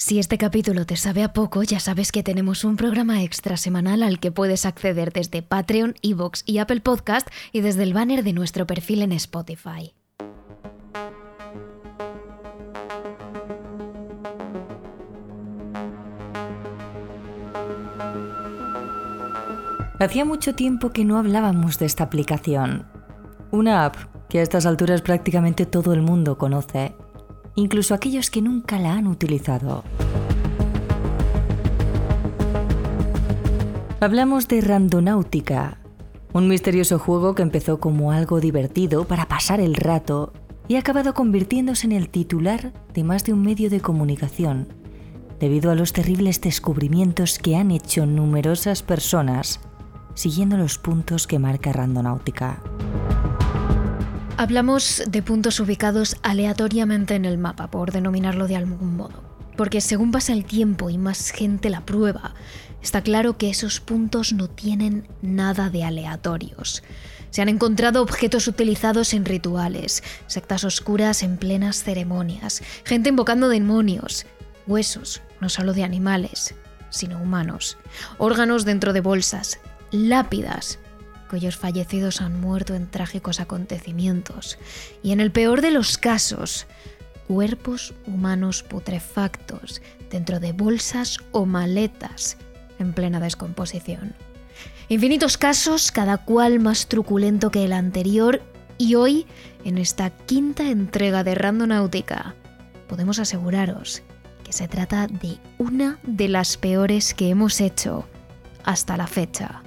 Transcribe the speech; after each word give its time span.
Si 0.00 0.20
este 0.20 0.38
capítulo 0.38 0.86
te 0.86 0.94
sabe 0.94 1.24
a 1.24 1.32
poco, 1.32 1.64
ya 1.64 1.80
sabes 1.80 2.12
que 2.12 2.22
tenemos 2.22 2.62
un 2.62 2.76
programa 2.76 3.24
extra 3.24 3.56
semanal 3.56 4.04
al 4.04 4.20
que 4.20 4.30
puedes 4.30 4.64
acceder 4.64 5.12
desde 5.12 5.42
Patreon, 5.42 5.96
Evox 6.02 6.44
y 6.46 6.58
Apple 6.58 6.82
Podcast 6.82 7.26
y 7.50 7.62
desde 7.62 7.82
el 7.82 7.94
banner 7.94 8.22
de 8.22 8.32
nuestro 8.32 8.64
perfil 8.64 9.02
en 9.02 9.10
Spotify. 9.10 9.92
Hacía 19.98 20.24
mucho 20.24 20.54
tiempo 20.54 20.90
que 20.90 21.04
no 21.04 21.18
hablábamos 21.18 21.80
de 21.80 21.86
esta 21.86 22.04
aplicación. 22.04 22.86
Una 23.50 23.84
app 23.84 23.96
que 24.28 24.38
a 24.38 24.42
estas 24.42 24.64
alturas 24.64 25.02
prácticamente 25.02 25.66
todo 25.66 25.92
el 25.92 26.02
mundo 26.02 26.38
conoce 26.38 26.94
incluso 27.58 27.94
aquellos 27.94 28.30
que 28.30 28.42
nunca 28.42 28.78
la 28.78 28.94
han 28.94 29.06
utilizado. 29.06 29.84
Hablamos 34.00 34.46
de 34.46 34.60
Randonáutica, 34.60 35.78
un 36.32 36.46
misterioso 36.46 36.98
juego 36.98 37.34
que 37.34 37.42
empezó 37.42 37.80
como 37.80 38.12
algo 38.12 38.40
divertido 38.40 39.06
para 39.06 39.26
pasar 39.26 39.60
el 39.60 39.74
rato 39.74 40.32
y 40.68 40.76
ha 40.76 40.80
acabado 40.80 41.14
convirtiéndose 41.14 41.86
en 41.86 41.92
el 41.92 42.08
titular 42.08 42.72
de 42.94 43.02
más 43.02 43.24
de 43.24 43.32
un 43.32 43.42
medio 43.42 43.70
de 43.70 43.80
comunicación, 43.80 44.68
debido 45.40 45.72
a 45.72 45.74
los 45.74 45.92
terribles 45.92 46.40
descubrimientos 46.40 47.38
que 47.38 47.56
han 47.56 47.72
hecho 47.72 48.06
numerosas 48.06 48.82
personas 48.82 49.60
siguiendo 50.14 50.56
los 50.56 50.78
puntos 50.78 51.26
que 51.28 51.38
marca 51.38 51.72
Randonáutica. 51.72 52.60
Hablamos 54.40 55.02
de 55.08 55.20
puntos 55.20 55.58
ubicados 55.58 56.16
aleatoriamente 56.22 57.16
en 57.16 57.24
el 57.24 57.38
mapa, 57.38 57.72
por 57.72 57.90
denominarlo 57.90 58.46
de 58.46 58.54
algún 58.54 58.94
modo. 58.94 59.24
Porque 59.56 59.80
según 59.80 60.12
pasa 60.12 60.32
el 60.32 60.44
tiempo 60.44 60.90
y 60.90 60.96
más 60.96 61.32
gente 61.32 61.70
la 61.70 61.84
prueba, 61.84 62.36
está 62.80 63.02
claro 63.02 63.36
que 63.36 63.50
esos 63.50 63.80
puntos 63.80 64.32
no 64.32 64.46
tienen 64.46 65.08
nada 65.22 65.70
de 65.70 65.82
aleatorios. 65.82 66.84
Se 67.30 67.42
han 67.42 67.48
encontrado 67.48 68.00
objetos 68.00 68.46
utilizados 68.46 69.12
en 69.12 69.24
rituales, 69.24 70.04
sectas 70.28 70.62
oscuras 70.62 71.24
en 71.24 71.36
plenas 71.36 71.82
ceremonias, 71.82 72.62
gente 72.84 73.08
invocando 73.08 73.48
demonios, 73.48 74.24
huesos, 74.68 75.20
no 75.40 75.48
solo 75.48 75.72
de 75.72 75.82
animales, 75.82 76.54
sino 76.90 77.20
humanos, 77.20 77.76
órganos 78.18 78.64
dentro 78.64 78.92
de 78.92 79.00
bolsas, 79.00 79.58
lápidas, 79.90 80.78
cuyos 81.28 81.56
fallecidos 81.56 82.20
han 82.20 82.40
muerto 82.40 82.74
en 82.74 82.90
trágicos 82.90 83.40
acontecimientos, 83.40 84.58
y 85.02 85.12
en 85.12 85.20
el 85.20 85.30
peor 85.30 85.60
de 85.60 85.70
los 85.70 85.98
casos, 85.98 86.66
cuerpos 87.28 87.94
humanos 88.06 88.62
putrefactos 88.62 89.82
dentro 90.10 90.40
de 90.40 90.52
bolsas 90.52 91.18
o 91.30 91.46
maletas 91.46 92.38
en 92.78 92.92
plena 92.94 93.20
descomposición. 93.20 94.14
Infinitos 94.88 95.36
casos, 95.36 95.92
cada 95.92 96.18
cual 96.18 96.60
más 96.60 96.88
truculento 96.88 97.50
que 97.50 97.64
el 97.64 97.74
anterior, 97.74 98.42
y 98.78 98.94
hoy, 98.94 99.26
en 99.64 99.76
esta 99.76 100.10
quinta 100.10 100.70
entrega 100.70 101.24
de 101.24 101.34
Randonáutica, 101.34 102.34
podemos 102.88 103.18
aseguraros 103.18 104.02
que 104.44 104.52
se 104.52 104.66
trata 104.66 105.06
de 105.06 105.36
una 105.58 105.98
de 106.04 106.28
las 106.28 106.56
peores 106.56 107.12
que 107.12 107.28
hemos 107.28 107.60
hecho 107.60 108.06
hasta 108.64 108.96
la 108.96 109.06
fecha 109.06 109.62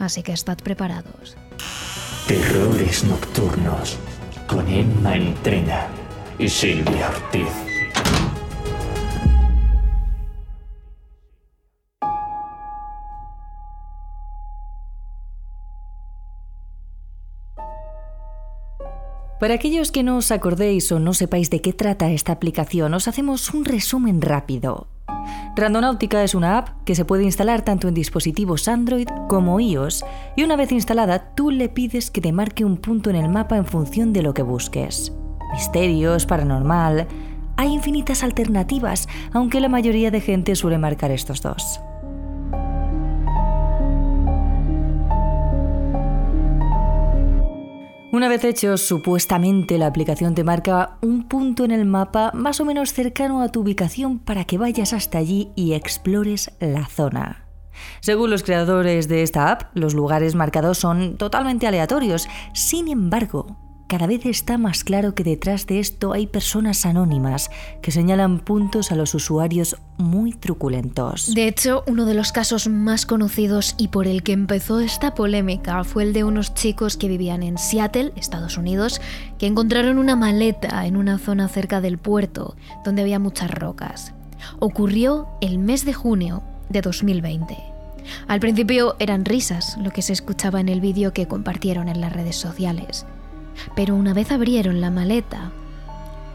así 0.00 0.22
que 0.22 0.32
estad 0.32 0.58
preparados. 0.58 1.36
Terrores 2.26 3.04
Nocturnos 3.04 3.96
con 4.48 4.66
Emma 4.68 5.14
Entrena 5.14 5.86
y 6.38 6.48
Silvia 6.48 7.08
Ortiz. 7.08 7.70
Para 19.38 19.54
aquellos 19.54 19.90
que 19.90 20.02
no 20.02 20.18
os 20.18 20.32
acordéis 20.32 20.92
o 20.92 21.00
no 21.00 21.14
sepáis 21.14 21.48
de 21.48 21.62
qué 21.62 21.72
trata 21.72 22.12
esta 22.12 22.32
aplicación, 22.32 22.92
os 22.92 23.08
hacemos 23.08 23.54
un 23.56 23.64
resumen 23.64 24.20
rápido. 24.20 24.86
Randonáutica 25.56 26.22
es 26.22 26.34
una 26.34 26.58
app 26.58 26.68
que 26.84 26.94
se 26.94 27.04
puede 27.04 27.24
instalar 27.24 27.62
tanto 27.62 27.88
en 27.88 27.94
dispositivos 27.94 28.68
Android 28.68 29.08
como 29.28 29.58
iOS 29.58 30.04
y 30.36 30.44
una 30.44 30.56
vez 30.56 30.70
instalada 30.72 31.34
tú 31.34 31.50
le 31.50 31.68
pides 31.68 32.10
que 32.10 32.20
te 32.20 32.32
marque 32.32 32.64
un 32.64 32.76
punto 32.76 33.10
en 33.10 33.16
el 33.16 33.28
mapa 33.28 33.56
en 33.56 33.66
función 33.66 34.12
de 34.12 34.22
lo 34.22 34.34
que 34.34 34.42
busques. 34.42 35.12
Misterios, 35.52 36.26
paranormal... 36.26 37.08
Hay 37.56 37.74
infinitas 37.74 38.22
alternativas, 38.22 39.06
aunque 39.34 39.60
la 39.60 39.68
mayoría 39.68 40.10
de 40.10 40.22
gente 40.22 40.56
suele 40.56 40.78
marcar 40.78 41.10
estos 41.10 41.42
dos. 41.42 41.78
Una 48.12 48.28
vez 48.28 48.42
hecho, 48.42 48.76
supuestamente 48.76 49.78
la 49.78 49.86
aplicación 49.86 50.34
te 50.34 50.42
marca 50.42 50.98
un 51.00 51.28
punto 51.28 51.64
en 51.64 51.70
el 51.70 51.84
mapa 51.84 52.32
más 52.34 52.60
o 52.60 52.64
menos 52.64 52.92
cercano 52.92 53.40
a 53.40 53.50
tu 53.50 53.60
ubicación 53.60 54.18
para 54.18 54.44
que 54.44 54.58
vayas 54.58 54.92
hasta 54.92 55.18
allí 55.18 55.52
y 55.54 55.74
explores 55.74 56.50
la 56.58 56.86
zona. 56.86 57.46
Según 58.00 58.30
los 58.30 58.42
creadores 58.42 59.06
de 59.06 59.22
esta 59.22 59.52
app, 59.52 59.70
los 59.74 59.94
lugares 59.94 60.34
marcados 60.34 60.78
son 60.78 61.18
totalmente 61.18 61.68
aleatorios. 61.68 62.28
Sin 62.52 62.88
embargo, 62.88 63.56
cada 63.90 64.06
vez 64.06 64.24
está 64.24 64.56
más 64.56 64.84
claro 64.84 65.16
que 65.16 65.24
detrás 65.24 65.66
de 65.66 65.80
esto 65.80 66.12
hay 66.12 66.28
personas 66.28 66.86
anónimas 66.86 67.50
que 67.82 67.90
señalan 67.90 68.38
puntos 68.38 68.92
a 68.92 68.94
los 68.94 69.16
usuarios 69.16 69.78
muy 69.98 70.32
truculentos. 70.32 71.34
De 71.34 71.48
hecho, 71.48 71.82
uno 71.88 72.04
de 72.04 72.14
los 72.14 72.30
casos 72.30 72.68
más 72.68 73.04
conocidos 73.04 73.74
y 73.78 73.88
por 73.88 74.06
el 74.06 74.22
que 74.22 74.30
empezó 74.30 74.78
esta 74.78 75.16
polémica 75.16 75.82
fue 75.82 76.04
el 76.04 76.12
de 76.12 76.22
unos 76.22 76.54
chicos 76.54 76.96
que 76.96 77.08
vivían 77.08 77.42
en 77.42 77.58
Seattle, 77.58 78.12
Estados 78.14 78.56
Unidos, 78.58 79.00
que 79.40 79.48
encontraron 79.48 79.98
una 79.98 80.14
maleta 80.14 80.86
en 80.86 80.96
una 80.96 81.18
zona 81.18 81.48
cerca 81.48 81.80
del 81.80 81.98
puerto, 81.98 82.54
donde 82.84 83.02
había 83.02 83.18
muchas 83.18 83.50
rocas. 83.50 84.14
Ocurrió 84.60 85.26
el 85.40 85.58
mes 85.58 85.84
de 85.84 85.94
junio 85.94 86.44
de 86.68 86.80
2020. 86.80 87.58
Al 88.28 88.38
principio 88.38 88.94
eran 89.00 89.24
risas 89.24 89.76
lo 89.78 89.90
que 89.90 90.02
se 90.02 90.12
escuchaba 90.12 90.60
en 90.60 90.68
el 90.68 90.80
vídeo 90.80 91.12
que 91.12 91.26
compartieron 91.26 91.88
en 91.88 92.00
las 92.00 92.12
redes 92.12 92.36
sociales 92.36 93.04
pero 93.74 93.94
una 93.94 94.14
vez 94.14 94.30
abrieron 94.32 94.80
la 94.80 94.90
maleta, 94.90 95.52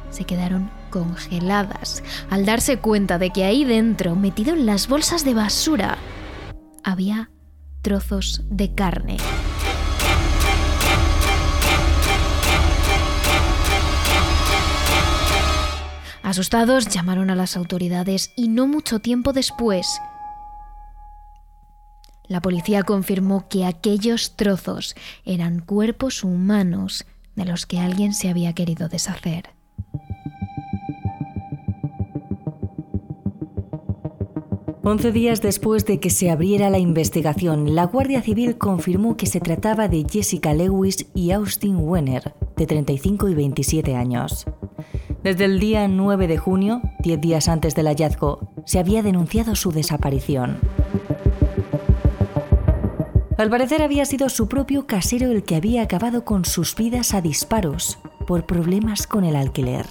se 0.10 0.26
quedaron 0.26 0.70
congeladas 0.90 2.04
al 2.30 2.46
darse 2.46 2.78
cuenta 2.78 3.18
de 3.18 3.32
que 3.32 3.44
ahí 3.44 3.66
dentro, 3.66 4.16
metido 4.16 4.54
en 4.54 4.66
las 4.66 4.88
bolsas 4.88 5.26
de 5.26 5.34
basura, 5.34 5.98
había 6.84 7.30
trozos 7.82 8.44
de 8.50 8.74
carne. 8.74 9.18
Asustados 16.24 16.88
llamaron 16.88 17.30
a 17.30 17.36
las 17.36 17.56
autoridades 17.56 18.32
y 18.36 18.48
no 18.48 18.66
mucho 18.66 19.00
tiempo 19.00 19.32
después 19.32 20.00
la 22.28 22.42
policía 22.42 22.84
confirmó 22.84 23.48
que 23.50 23.66
aquellos 23.66 24.36
trozos 24.36 24.96
eran 25.26 25.60
cuerpos 25.60 26.24
humanos 26.24 27.06
de 27.36 27.46
los 27.46 27.66
que 27.66 27.80
alguien 27.80 28.14
se 28.14 28.30
había 28.30 28.54
querido 28.54 28.88
deshacer. 28.90 29.50
Once 34.88 35.12
días 35.12 35.42
después 35.42 35.84
de 35.88 36.00
que 36.00 36.12
se 36.12 36.30
abriera 36.30 36.70
la 36.70 36.78
investigación, 36.78 37.74
la 37.74 37.86
Guardia 37.86 38.22
Civil 38.22 38.60
confirmó 38.60 39.18
que 39.18 39.26
se 39.26 39.40
trataba 39.40 39.88
de 39.88 40.06
Jessica 40.08 40.54
Lewis 40.54 41.08
y 41.16 41.32
Austin 41.32 41.78
Wenner, 41.78 42.36
de 42.56 42.68
35 42.68 43.30
y 43.30 43.34
27 43.34 43.96
años. 43.96 44.46
Desde 45.24 45.46
el 45.46 45.60
día 45.60 45.88
9 45.88 46.28
de 46.28 46.38
junio, 46.38 46.84
10 47.00 47.20
días 47.20 47.48
antes 47.48 47.74
del 47.74 47.88
hallazgo, 47.88 48.52
se 48.68 48.78
había 48.78 49.02
denunciado 49.02 49.56
su 49.56 49.72
desaparición. 49.72 50.60
Al 53.38 53.50
parecer 53.50 53.82
había 53.82 54.06
sido 54.06 54.30
su 54.30 54.48
propio 54.48 54.88
casero 54.88 55.30
el 55.30 55.44
que 55.44 55.56
había 55.56 55.82
acabado 55.82 56.24
con 56.24 56.46
sus 56.46 56.74
vidas 56.76 57.14
a 57.14 57.22
disparos 57.22 58.00
por 58.26 58.46
problemas 58.46 59.08
con 59.08 59.26
el 59.26 59.36
alquiler. 59.36 59.86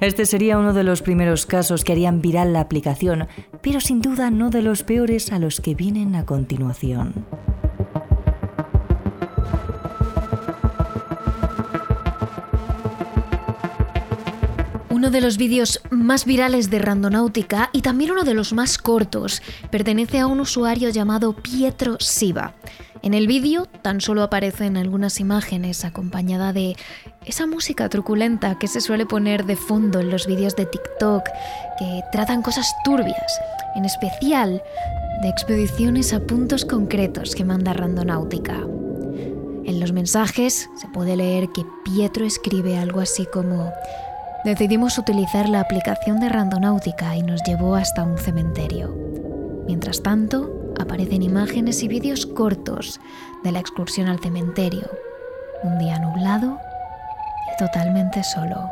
Este 0.00 0.26
sería 0.26 0.58
uno 0.58 0.74
de 0.74 0.84
los 0.84 1.00
primeros 1.00 1.46
casos 1.46 1.82
que 1.82 1.92
harían 1.92 2.20
viral 2.20 2.52
la 2.52 2.60
aplicación, 2.60 3.26
pero 3.62 3.80
sin 3.80 4.02
duda 4.02 4.30
no 4.30 4.50
de 4.50 4.60
los 4.60 4.82
peores 4.82 5.32
a 5.32 5.38
los 5.38 5.62
que 5.62 5.74
vienen 5.74 6.14
a 6.14 6.26
continuación. 6.26 7.26
Uno 15.02 15.10
de 15.10 15.20
los 15.20 15.36
vídeos 15.36 15.80
más 15.90 16.24
virales 16.26 16.70
de 16.70 16.78
Randonáutica 16.78 17.70
y 17.72 17.82
también 17.82 18.12
uno 18.12 18.22
de 18.22 18.34
los 18.34 18.52
más 18.52 18.78
cortos 18.78 19.42
pertenece 19.68 20.20
a 20.20 20.28
un 20.28 20.38
usuario 20.38 20.90
llamado 20.90 21.32
Pietro 21.32 21.96
Siva. 21.98 22.54
En 23.02 23.12
el 23.12 23.26
vídeo 23.26 23.66
tan 23.66 24.00
solo 24.00 24.22
aparecen 24.22 24.76
algunas 24.76 25.18
imágenes 25.18 25.84
acompañada 25.84 26.52
de 26.52 26.76
esa 27.24 27.48
música 27.48 27.88
truculenta 27.88 28.60
que 28.60 28.68
se 28.68 28.80
suele 28.80 29.04
poner 29.04 29.44
de 29.44 29.56
fondo 29.56 29.98
en 29.98 30.08
los 30.08 30.28
vídeos 30.28 30.54
de 30.54 30.66
TikTok 30.66 31.24
que 31.80 32.02
tratan 32.12 32.40
cosas 32.40 32.72
turbias, 32.84 33.40
en 33.74 33.84
especial 33.84 34.62
de 35.20 35.28
expediciones 35.28 36.12
a 36.12 36.20
puntos 36.20 36.64
concretos 36.64 37.34
que 37.34 37.44
manda 37.44 37.72
Randonáutica. 37.72 38.54
En 39.64 39.80
los 39.80 39.90
mensajes 39.90 40.70
se 40.80 40.88
puede 40.94 41.16
leer 41.16 41.48
que 41.48 41.66
Pietro 41.84 42.24
escribe 42.24 42.78
algo 42.78 43.00
así 43.00 43.26
como 43.26 43.72
Decidimos 44.44 44.98
utilizar 44.98 45.48
la 45.48 45.60
aplicación 45.60 46.18
de 46.18 46.28
Randonáutica 46.28 47.16
y 47.16 47.22
nos 47.22 47.44
llevó 47.44 47.76
hasta 47.76 48.02
un 48.02 48.18
cementerio. 48.18 48.92
Mientras 49.66 50.02
tanto, 50.02 50.74
aparecen 50.80 51.22
imágenes 51.22 51.80
y 51.84 51.88
vídeos 51.88 52.26
cortos 52.26 53.00
de 53.44 53.52
la 53.52 53.60
excursión 53.60 54.08
al 54.08 54.18
cementerio. 54.18 54.90
Un 55.62 55.78
día 55.78 56.00
nublado 56.00 56.58
y 57.52 57.56
totalmente 57.56 58.24
solo. 58.24 58.68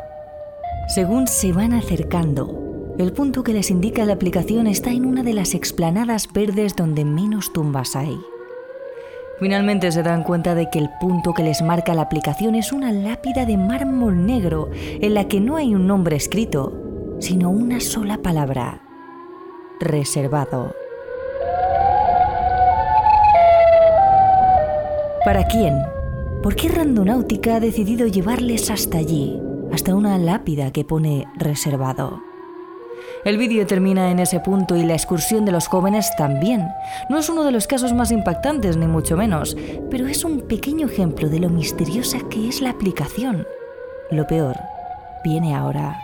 Según 0.89 1.27
se 1.27 1.53
van 1.53 1.71
acercando, 1.71 2.95
el 2.99 3.13
punto 3.13 3.41
que 3.43 3.53
les 3.53 3.71
indica 3.71 4.03
la 4.03 4.13
aplicación 4.13 4.67
está 4.67 4.91
en 4.91 5.05
una 5.05 5.23
de 5.23 5.33
las 5.33 5.53
explanadas 5.53 6.27
verdes 6.33 6.75
donde 6.75 7.05
menos 7.05 7.53
tumbas 7.53 7.95
hay. 7.95 8.19
Finalmente 9.41 9.91
se 9.91 10.03
dan 10.03 10.21
cuenta 10.21 10.53
de 10.53 10.69
que 10.69 10.77
el 10.77 10.91
punto 10.99 11.33
que 11.33 11.41
les 11.41 11.63
marca 11.63 11.95
la 11.95 12.03
aplicación 12.03 12.53
es 12.53 12.71
una 12.71 12.91
lápida 12.91 13.47
de 13.47 13.57
mármol 13.57 14.23
negro 14.23 14.69
en 14.75 15.15
la 15.15 15.27
que 15.27 15.39
no 15.39 15.55
hay 15.55 15.73
un 15.73 15.87
nombre 15.87 16.15
escrito, 16.15 17.17
sino 17.19 17.49
una 17.49 17.79
sola 17.79 18.19
palabra. 18.19 18.83
Reservado. 19.79 20.75
¿Para 25.25 25.47
quién? 25.47 25.73
¿Por 26.43 26.55
qué 26.55 26.69
Randonáutica 26.69 27.55
ha 27.55 27.59
decidido 27.59 28.05
llevarles 28.05 28.69
hasta 28.69 28.99
allí, 28.99 29.41
hasta 29.73 29.95
una 29.95 30.19
lápida 30.19 30.69
que 30.69 30.85
pone 30.85 31.25
reservado? 31.35 32.30
El 33.23 33.37
vídeo 33.37 33.65
termina 33.67 34.09
en 34.11 34.19
ese 34.19 34.39
punto 34.39 34.75
y 34.75 34.83
la 34.83 34.93
excursión 34.93 35.45
de 35.45 35.51
los 35.51 35.67
jóvenes 35.67 36.11
también. 36.17 36.67
No 37.09 37.19
es 37.19 37.29
uno 37.29 37.43
de 37.43 37.51
los 37.51 37.67
casos 37.67 37.93
más 37.93 38.11
impactantes, 38.11 38.77
ni 38.77 38.87
mucho 38.87 39.15
menos, 39.15 39.55
pero 39.89 40.07
es 40.07 40.23
un 40.23 40.41
pequeño 40.41 40.87
ejemplo 40.87 41.29
de 41.29 41.39
lo 41.39 41.49
misteriosa 41.49 42.19
que 42.29 42.47
es 42.47 42.61
la 42.61 42.71
aplicación. 42.71 43.45
Lo 44.09 44.25
peor 44.27 44.57
viene 45.23 45.55
ahora. 45.55 45.99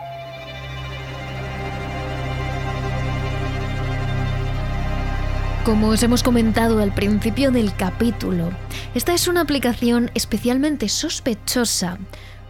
Como 5.64 5.88
os 5.88 6.02
hemos 6.02 6.22
comentado 6.22 6.80
al 6.80 6.94
principio 6.94 7.50
del 7.50 7.74
capítulo, 7.76 8.48
esta 8.94 9.12
es 9.12 9.28
una 9.28 9.42
aplicación 9.42 10.10
especialmente 10.14 10.88
sospechosa 10.88 11.98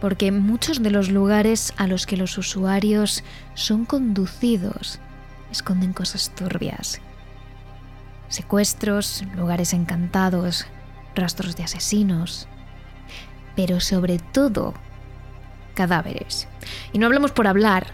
porque 0.01 0.31
muchos 0.31 0.81
de 0.81 0.91
los 0.91 1.09
lugares 1.09 1.73
a 1.77 1.87
los 1.87 2.05
que 2.05 2.17
los 2.17 2.37
usuarios 2.37 3.23
son 3.53 3.85
conducidos 3.85 4.99
esconden 5.51 5.93
cosas 5.93 6.31
turbias. 6.35 7.01
Secuestros, 8.29 9.23
lugares 9.35 9.73
encantados, 9.73 10.65
rastros 11.15 11.55
de 11.55 11.63
asesinos, 11.63 12.47
pero 13.55 13.79
sobre 13.79 14.19
todo 14.19 14.73
cadáveres. 15.73 16.47
Y 16.93 16.99
no 16.99 17.07
hablamos 17.07 17.31
por 17.31 17.47
hablar. 17.47 17.87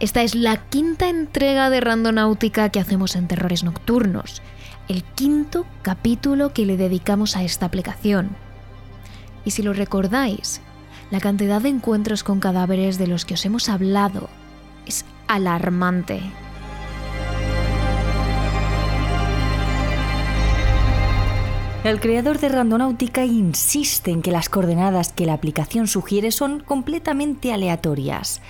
Esta 0.00 0.22
es 0.22 0.34
la 0.34 0.56
quinta 0.68 1.08
entrega 1.08 1.70
de 1.70 1.80
Randonáutica 1.80 2.68
que 2.68 2.80
hacemos 2.80 3.16
en 3.16 3.26
Terrores 3.26 3.64
Nocturnos, 3.64 4.42
el 4.88 5.02
quinto 5.02 5.66
capítulo 5.82 6.52
que 6.52 6.66
le 6.66 6.76
dedicamos 6.76 7.36
a 7.36 7.42
esta 7.42 7.66
aplicación. 7.66 8.36
Y 9.44 9.52
si 9.52 9.62
lo 9.62 9.72
recordáis, 9.72 10.60
la 11.10 11.20
cantidad 11.20 11.62
de 11.62 11.70
encuentros 11.70 12.22
con 12.22 12.40
cadáveres 12.40 12.98
de 12.98 13.06
los 13.06 13.24
que 13.24 13.34
os 13.34 13.44
hemos 13.44 13.68
hablado 13.68 14.28
es 14.86 15.04
alarmante. 15.26 16.20
El 21.84 22.00
creador 22.00 22.38
de 22.38 22.48
Randonáutica 22.48 23.24
insiste 23.24 24.10
en 24.10 24.20
que 24.20 24.32
las 24.32 24.48
coordenadas 24.48 25.12
que 25.12 25.24
la 25.24 25.32
aplicación 25.32 25.86
sugiere 25.86 26.32
son 26.32 26.60
completamente 26.60 27.52
aleatorias. 27.52 28.42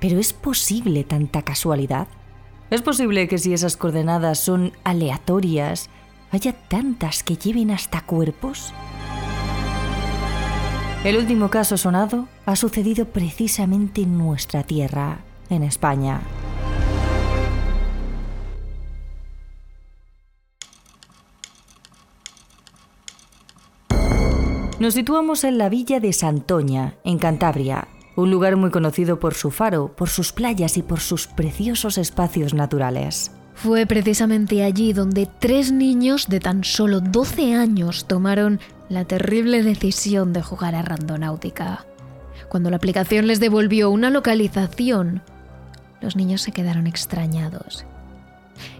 ¿Pero 0.00 0.20
es 0.20 0.32
posible 0.32 1.02
tanta 1.02 1.42
casualidad? 1.42 2.06
¿Es 2.70 2.82
posible 2.82 3.26
que 3.26 3.38
si 3.38 3.52
esas 3.52 3.76
coordenadas 3.76 4.38
son 4.38 4.72
aleatorias, 4.84 5.88
haya 6.30 6.52
tantas 6.52 7.22
que 7.22 7.36
lleven 7.36 7.70
hasta 7.70 8.02
cuerpos? 8.02 8.72
El 11.04 11.16
último 11.16 11.48
caso 11.48 11.76
sonado 11.76 12.26
ha 12.44 12.56
sucedido 12.56 13.04
precisamente 13.06 14.02
en 14.02 14.18
nuestra 14.18 14.64
tierra, 14.64 15.20
en 15.48 15.62
España. 15.62 16.20
Nos 24.80 24.94
situamos 24.94 25.44
en 25.44 25.56
la 25.56 25.68
villa 25.68 26.00
de 26.00 26.12
Santoña, 26.12 26.94
en 27.04 27.18
Cantabria, 27.18 27.86
un 28.16 28.32
lugar 28.32 28.56
muy 28.56 28.70
conocido 28.70 29.20
por 29.20 29.34
su 29.34 29.52
faro, 29.52 29.94
por 29.94 30.08
sus 30.08 30.32
playas 30.32 30.76
y 30.76 30.82
por 30.82 30.98
sus 30.98 31.28
preciosos 31.28 31.96
espacios 31.96 32.54
naturales. 32.54 33.30
Fue 33.62 33.86
precisamente 33.86 34.62
allí 34.62 34.92
donde 34.92 35.28
tres 35.40 35.72
niños 35.72 36.28
de 36.28 36.38
tan 36.38 36.62
solo 36.62 37.00
12 37.00 37.56
años 37.56 38.06
tomaron 38.06 38.60
la 38.88 39.04
terrible 39.04 39.64
decisión 39.64 40.32
de 40.32 40.42
jugar 40.42 40.76
a 40.76 40.82
Randonáutica. 40.82 41.84
Cuando 42.48 42.70
la 42.70 42.76
aplicación 42.76 43.26
les 43.26 43.40
devolvió 43.40 43.90
una 43.90 44.10
localización, 44.10 45.22
los 46.00 46.14
niños 46.14 46.42
se 46.42 46.52
quedaron 46.52 46.86
extrañados. 46.86 47.84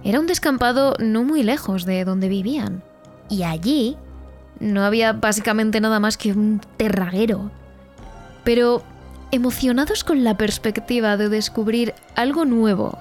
Era 0.04 0.20
un 0.20 0.28
descampado 0.28 0.94
no 1.00 1.24
muy 1.24 1.42
lejos 1.42 1.84
de 1.84 2.04
donde 2.04 2.28
vivían, 2.28 2.84
y 3.28 3.42
allí 3.42 3.96
no 4.60 4.84
había 4.84 5.12
básicamente 5.12 5.80
nada 5.80 5.98
más 5.98 6.16
que 6.16 6.30
un 6.30 6.60
terraguero. 6.76 7.50
Pero, 8.44 8.84
emocionados 9.32 10.04
con 10.04 10.22
la 10.22 10.36
perspectiva 10.36 11.16
de 11.16 11.28
descubrir 11.28 11.94
algo 12.14 12.44
nuevo, 12.44 12.96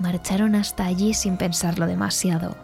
marcharon 0.00 0.54
hasta 0.54 0.84
allí 0.84 1.14
sin 1.14 1.36
pensarlo 1.36 1.86
demasiado. 1.86 2.56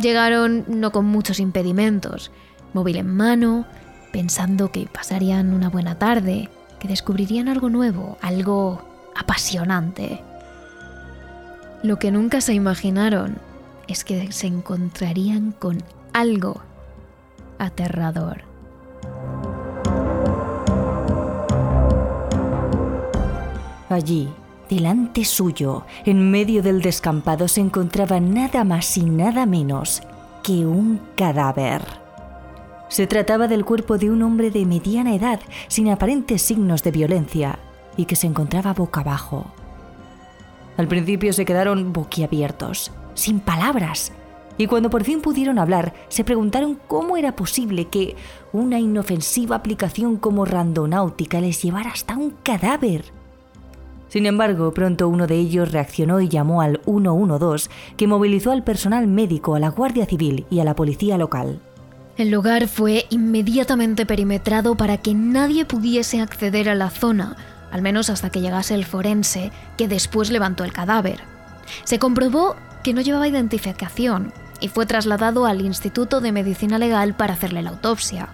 Llegaron 0.00 0.64
no 0.68 0.92
con 0.92 1.06
muchos 1.06 1.40
impedimentos, 1.40 2.30
móvil 2.74 2.96
en 2.96 3.08
mano, 3.08 3.66
pensando 4.12 4.70
que 4.70 4.86
pasarían 4.86 5.54
una 5.54 5.70
buena 5.70 5.98
tarde, 5.98 6.50
que 6.78 6.88
descubrirían 6.88 7.48
algo 7.48 7.70
nuevo, 7.70 8.18
algo 8.20 8.82
apasionante. 9.16 10.22
Lo 11.82 11.98
que 11.98 12.10
nunca 12.10 12.40
se 12.40 12.52
imaginaron 12.52 13.38
es 13.88 14.04
que 14.04 14.32
se 14.32 14.46
encontrarían 14.46 15.52
con 15.52 15.82
algo 16.12 16.60
aterrador. 17.58 18.42
Allí, 23.88 24.28
Delante 24.68 25.24
suyo, 25.24 25.84
en 26.04 26.30
medio 26.30 26.62
del 26.62 26.82
descampado, 26.82 27.46
se 27.46 27.60
encontraba 27.60 28.18
nada 28.18 28.64
más 28.64 28.96
y 28.96 29.04
nada 29.04 29.46
menos 29.46 30.02
que 30.42 30.66
un 30.66 31.00
cadáver. 31.16 31.82
Se 32.88 33.06
trataba 33.06 33.46
del 33.46 33.64
cuerpo 33.64 33.96
de 33.96 34.10
un 34.10 34.22
hombre 34.22 34.50
de 34.50 34.64
mediana 34.64 35.14
edad, 35.14 35.40
sin 35.68 35.88
aparentes 35.88 36.42
signos 36.42 36.82
de 36.82 36.90
violencia, 36.90 37.58
y 37.96 38.06
que 38.06 38.16
se 38.16 38.26
encontraba 38.26 38.74
boca 38.74 39.00
abajo. 39.00 39.46
Al 40.76 40.88
principio 40.88 41.32
se 41.32 41.44
quedaron 41.44 41.92
boquiabiertos, 41.92 42.92
sin 43.14 43.40
palabras, 43.40 44.12
y 44.58 44.66
cuando 44.66 44.90
por 44.90 45.04
fin 45.04 45.20
pudieron 45.20 45.58
hablar, 45.58 45.94
se 46.08 46.24
preguntaron 46.24 46.78
cómo 46.86 47.16
era 47.16 47.36
posible 47.36 47.86
que 47.86 48.16
una 48.52 48.80
inofensiva 48.80 49.56
aplicación 49.56 50.16
como 50.16 50.44
Randonáutica 50.44 51.40
les 51.40 51.62
llevara 51.62 51.90
hasta 51.90 52.16
un 52.16 52.30
cadáver. 52.42 53.15
Sin 54.08 54.26
embargo, 54.26 54.72
pronto 54.72 55.08
uno 55.08 55.26
de 55.26 55.36
ellos 55.36 55.72
reaccionó 55.72 56.20
y 56.20 56.28
llamó 56.28 56.62
al 56.62 56.80
112, 56.84 57.70
que 57.96 58.06
movilizó 58.06 58.52
al 58.52 58.62
personal 58.62 59.06
médico, 59.06 59.54
a 59.54 59.60
la 59.60 59.70
Guardia 59.70 60.06
Civil 60.06 60.46
y 60.48 60.60
a 60.60 60.64
la 60.64 60.76
policía 60.76 61.18
local. 61.18 61.60
El 62.16 62.30
lugar 62.30 62.66
fue 62.68 63.06
inmediatamente 63.10 64.06
perimetrado 64.06 64.74
para 64.74 64.96
que 64.96 65.12
nadie 65.12 65.64
pudiese 65.66 66.20
acceder 66.20 66.68
a 66.68 66.74
la 66.74 66.88
zona, 66.88 67.36
al 67.70 67.82
menos 67.82 68.08
hasta 68.08 68.30
que 68.30 68.40
llegase 68.40 68.74
el 68.74 68.86
forense, 68.86 69.50
que 69.76 69.88
después 69.88 70.30
levantó 70.30 70.64
el 70.64 70.72
cadáver. 70.72 71.20
Se 71.84 71.98
comprobó 71.98 72.56
que 72.82 72.94
no 72.94 73.02
llevaba 73.02 73.28
identificación 73.28 74.32
y 74.60 74.68
fue 74.68 74.86
trasladado 74.86 75.44
al 75.44 75.60
Instituto 75.60 76.20
de 76.20 76.32
Medicina 76.32 76.78
Legal 76.78 77.14
para 77.14 77.34
hacerle 77.34 77.62
la 77.62 77.70
autopsia. 77.70 78.28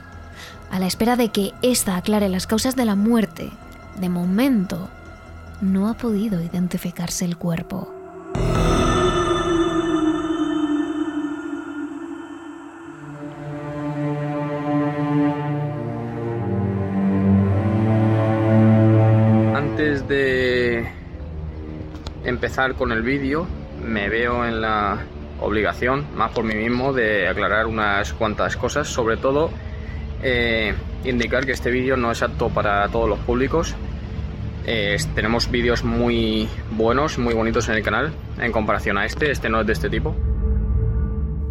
A 0.71 0.79
la 0.79 0.87
espera 0.87 1.17
de 1.17 1.31
que 1.31 1.53
ésta 1.63 1.97
aclare 1.97 2.29
las 2.29 2.47
causas 2.47 2.77
de 2.77 2.85
la 2.85 2.95
muerte, 2.95 3.51
de 3.99 4.09
momento 4.09 4.89
no 5.63 5.89
ha 5.89 5.95
podido 5.95 6.43
identificarse 6.43 7.25
el 7.25 7.37
cuerpo. 7.37 7.89
Antes 19.55 20.07
de 20.09 20.85
empezar 22.25 22.75
con 22.75 22.91
el 22.91 23.03
vídeo, 23.03 23.47
me 23.81 24.09
veo 24.09 24.45
en 24.45 24.61
la 24.61 24.99
obligación, 25.41 26.07
más 26.17 26.33
por 26.33 26.45
mí 26.45 26.55
mismo, 26.55 26.93
de 26.93 27.29
aclarar 27.29 27.69
unas 27.69 28.13
cuantas 28.13 28.57
cosas, 28.57 28.89
sobre 28.89 29.17
todo 29.17 29.51
eh, 30.25 30.75
indicar 31.05 31.47
que 31.47 31.53
este 31.53 31.71
vídeo 31.71 31.97
no 31.97 32.11
es 32.11 32.21
apto 32.23 32.49
para 32.49 32.89
todos 32.89 33.09
los 33.09 33.21
públicos. 33.21 33.77
Eh, 34.67 34.97
tenemos 35.15 35.51
vídeos 35.51 35.85
muy 35.85 36.49
buenos, 36.71 37.19
muy 37.19 37.35
bonitos 37.35 37.69
en 37.69 37.77
el 37.77 37.83
canal 37.83 38.13
en 38.39 38.53
comparación 38.53 38.99
a 38.99 39.07
este. 39.07 39.31
Este 39.31 39.49
no 39.49 39.61
es 39.61 39.67
de 39.67 39.73
este 39.73 39.91
tipo. 39.91 40.15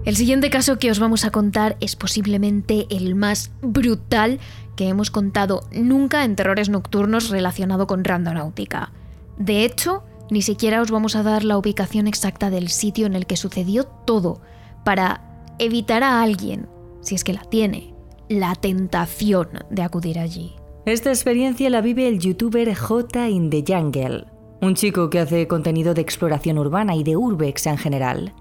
El 0.03 0.15
siguiente 0.15 0.49
caso 0.49 0.79
que 0.79 0.89
os 0.89 0.99
vamos 0.99 1.25
a 1.25 1.31
contar 1.31 1.77
es 1.79 1.95
posiblemente 1.95 2.87
el 2.89 3.13
más 3.13 3.51
brutal 3.61 4.39
que 4.75 4.87
hemos 4.87 5.11
contado 5.11 5.67
nunca 5.71 6.23
en 6.23 6.35
terrores 6.35 6.69
nocturnos 6.69 7.29
relacionado 7.29 7.85
con 7.85 8.03
randonáutica. 8.03 8.91
De 9.37 9.63
hecho, 9.63 10.03
ni 10.31 10.41
siquiera 10.41 10.81
os 10.81 10.89
vamos 10.89 11.15
a 11.15 11.23
dar 11.23 11.43
la 11.43 11.57
ubicación 11.57 12.07
exacta 12.07 12.49
del 12.49 12.69
sitio 12.69 13.05
en 13.05 13.15
el 13.15 13.27
que 13.27 13.37
sucedió 13.37 13.83
todo, 13.83 14.41
para 14.83 15.21
evitar 15.59 16.03
a 16.03 16.23
alguien, 16.23 16.67
si 17.01 17.13
es 17.13 17.23
que 17.23 17.33
la 17.33 17.41
tiene, 17.41 17.93
la 18.27 18.55
tentación 18.55 19.49
de 19.69 19.83
acudir 19.83 20.17
allí. 20.17 20.55
Esta 20.85 21.11
experiencia 21.11 21.69
la 21.69 21.79
vive 21.79 22.07
el 22.07 22.17
youtuber 22.17 22.73
J 22.73 23.29
in 23.29 23.51
the 23.51 23.63
Jungle, 23.67 24.25
un 24.61 24.73
chico 24.73 25.11
que 25.11 25.19
hace 25.19 25.47
contenido 25.47 25.93
de 25.93 26.01
exploración 26.01 26.57
urbana 26.57 26.95
y 26.95 27.03
de 27.03 27.15
urbex 27.15 27.67
en 27.67 27.77
general. 27.77 28.33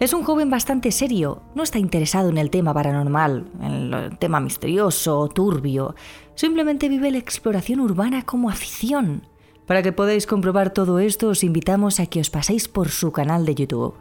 Es 0.00 0.12
un 0.12 0.24
joven 0.24 0.50
bastante 0.50 0.90
serio, 0.90 1.42
no 1.54 1.62
está 1.62 1.78
interesado 1.78 2.30
en 2.30 2.38
el 2.38 2.50
tema 2.50 2.74
paranormal, 2.74 3.48
en 3.60 3.94
el 3.94 4.18
tema 4.18 4.40
misterioso, 4.40 5.28
turbio, 5.28 5.94
simplemente 6.34 6.88
vive 6.88 7.12
la 7.12 7.18
exploración 7.18 7.78
urbana 7.78 8.22
como 8.22 8.50
afición. 8.50 9.28
Para 9.64 9.82
que 9.84 9.92
podáis 9.92 10.26
comprobar 10.26 10.72
todo 10.72 10.98
esto 10.98 11.28
os 11.28 11.44
invitamos 11.44 12.00
a 12.00 12.06
que 12.06 12.18
os 12.18 12.28
paséis 12.28 12.66
por 12.66 12.88
su 12.88 13.12
canal 13.12 13.46
de 13.46 13.54
YouTube. 13.54 13.94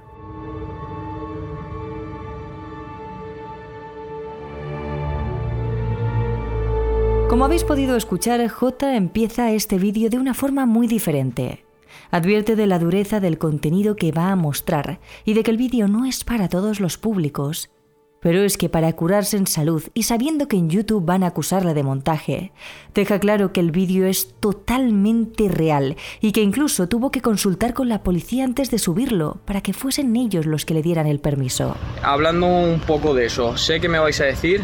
Como 7.33 7.45
habéis 7.45 7.63
podido 7.63 7.97
escuchar, 7.97 8.47
J 8.47 8.95
empieza 8.95 9.51
este 9.53 9.79
vídeo 9.79 10.11
de 10.11 10.19
una 10.19 10.35
forma 10.35 10.67
muy 10.67 10.85
diferente. 10.85 11.65
Advierte 12.11 12.55
de 12.55 12.67
la 12.67 12.77
dureza 12.77 13.19
del 13.19 13.39
contenido 13.39 13.95
que 13.95 14.11
va 14.11 14.29
a 14.29 14.35
mostrar 14.35 14.99
y 15.25 15.33
de 15.33 15.41
que 15.41 15.49
el 15.49 15.57
vídeo 15.57 15.87
no 15.87 16.05
es 16.05 16.23
para 16.23 16.47
todos 16.47 16.79
los 16.79 16.99
públicos. 16.99 17.71
Pero 18.19 18.43
es 18.43 18.55
que 18.55 18.69
para 18.69 18.93
curarse 18.93 19.35
en 19.35 19.47
salud 19.47 19.81
y 19.95 20.03
sabiendo 20.03 20.47
que 20.47 20.57
en 20.57 20.69
YouTube 20.69 21.07
van 21.07 21.23
a 21.23 21.27
acusarle 21.29 21.73
de 21.73 21.81
montaje, 21.81 22.51
deja 22.93 23.17
claro 23.17 23.51
que 23.51 23.61
el 23.61 23.71
vídeo 23.71 24.05
es 24.05 24.35
totalmente 24.39 25.49
real 25.49 25.97
y 26.21 26.33
que 26.33 26.43
incluso 26.43 26.87
tuvo 26.87 27.09
que 27.09 27.21
consultar 27.21 27.73
con 27.73 27.89
la 27.89 28.03
policía 28.03 28.43
antes 28.43 28.69
de 28.69 28.77
subirlo 28.77 29.39
para 29.45 29.61
que 29.61 29.73
fuesen 29.73 30.15
ellos 30.17 30.45
los 30.45 30.65
que 30.65 30.75
le 30.75 30.83
dieran 30.83 31.07
el 31.07 31.19
permiso. 31.19 31.77
Hablando 32.03 32.45
un 32.45 32.79
poco 32.81 33.15
de 33.15 33.25
eso, 33.25 33.57
sé 33.57 33.81
que 33.81 33.89
me 33.89 33.97
vais 33.97 34.21
a 34.21 34.25
decir 34.25 34.61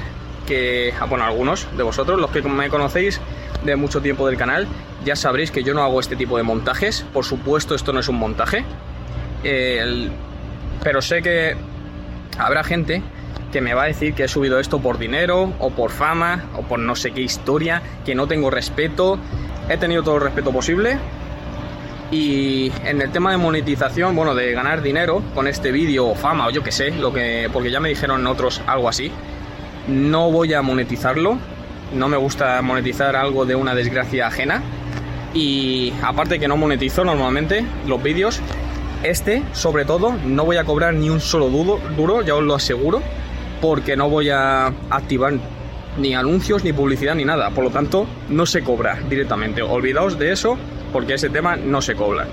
que, 0.49 0.91
ah, 0.99 1.05
bueno, 1.05 1.23
algunos 1.23 1.67
de 1.77 1.83
vosotros, 1.83 2.19
los 2.19 2.31
que 2.31 2.41
me 2.41 2.69
conocéis 2.69 3.21
de 3.63 3.75
mucho 3.75 4.01
tiempo 4.01 4.25
del 4.27 4.35
canal, 4.35 4.67
ya 5.05 5.15
sabréis 5.15 5.51
que 5.51 5.63
yo 5.63 5.75
no 5.75 5.83
hago 5.83 5.99
este 5.99 6.15
tipo 6.15 6.37
de 6.37 6.43
montajes. 6.43 7.05
Por 7.13 7.23
supuesto, 7.23 7.75
esto 7.75 7.93
no 7.93 7.99
es 7.99 8.07
un 8.07 8.17
montaje. 8.17 8.65
pero 10.83 11.01
sé 11.01 11.21
que 11.21 11.55
habrá 12.37 12.63
gente 12.63 13.03
que 13.51 13.61
me 13.61 13.75
va 13.75 13.83
a 13.83 13.85
decir 13.85 14.15
que 14.15 14.23
he 14.23 14.27
subido 14.27 14.59
esto 14.59 14.79
por 14.79 14.97
dinero 14.97 15.53
o 15.59 15.69
por 15.69 15.91
fama 15.91 16.45
o 16.55 16.63
por 16.63 16.79
no 16.79 16.95
sé 16.95 17.11
qué 17.11 17.21
historia, 17.21 17.81
que 18.03 18.15
no 18.15 18.27
tengo 18.27 18.49
respeto. 18.49 19.19
He 19.69 19.77
tenido 19.77 20.01
todo 20.01 20.15
el 20.15 20.21
respeto 20.21 20.51
posible. 20.51 20.97
Y 22.11 22.71
en 22.85 23.03
el 23.03 23.11
tema 23.11 23.29
de 23.29 23.37
monetización, 23.37 24.15
bueno, 24.15 24.33
de 24.33 24.51
ganar 24.53 24.81
dinero 24.81 25.21
con 25.35 25.47
este 25.47 25.71
vídeo 25.71 26.07
o 26.07 26.15
fama 26.15 26.47
o 26.47 26.49
yo 26.49 26.63
qué 26.63 26.71
sé, 26.71 26.89
lo 26.89 27.13
que 27.13 27.47
porque 27.53 27.69
ya 27.69 27.79
me 27.79 27.89
dijeron 27.89 28.25
otros 28.25 28.61
algo 28.65 28.89
así. 28.89 29.11
No 29.89 30.31
voy 30.31 30.53
a 30.53 30.61
monetizarlo. 30.61 31.37
No 31.93 32.07
me 32.07 32.17
gusta 32.17 32.61
monetizar 32.61 33.15
algo 33.15 33.45
de 33.45 33.55
una 33.55 33.73
desgracia 33.73 34.27
ajena. 34.27 34.61
Y 35.33 35.93
aparte 36.03 36.39
que 36.39 36.47
no 36.47 36.57
monetizo 36.57 37.03
normalmente 37.03 37.65
los 37.87 38.01
vídeos, 38.01 38.39
este, 39.03 39.43
sobre 39.53 39.85
todo, 39.85 40.13
no 40.25 40.45
voy 40.45 40.57
a 40.57 40.63
cobrar 40.63 40.93
ni 40.93 41.09
un 41.09 41.19
solo 41.19 41.49
duro, 41.49 41.79
duro, 41.95 42.21
ya 42.21 42.35
os 42.35 42.43
lo 42.43 42.55
aseguro, 42.55 43.01
porque 43.61 43.95
no 43.95 44.09
voy 44.09 44.29
a 44.29 44.67
activar 44.89 45.33
ni 45.97 46.13
anuncios, 46.13 46.63
ni 46.63 46.73
publicidad, 46.73 47.15
ni 47.15 47.25
nada. 47.25 47.49
Por 47.51 47.63
lo 47.63 47.69
tanto, 47.71 48.07
no 48.29 48.45
se 48.45 48.63
cobra 48.63 48.99
directamente. 49.09 49.61
Olvidaos 49.61 50.19
de 50.19 50.31
eso, 50.31 50.57
porque 50.93 51.15
ese 51.15 51.29
tema 51.29 51.55
no 51.55 51.81
se 51.81 51.95
cobra. 51.95 52.27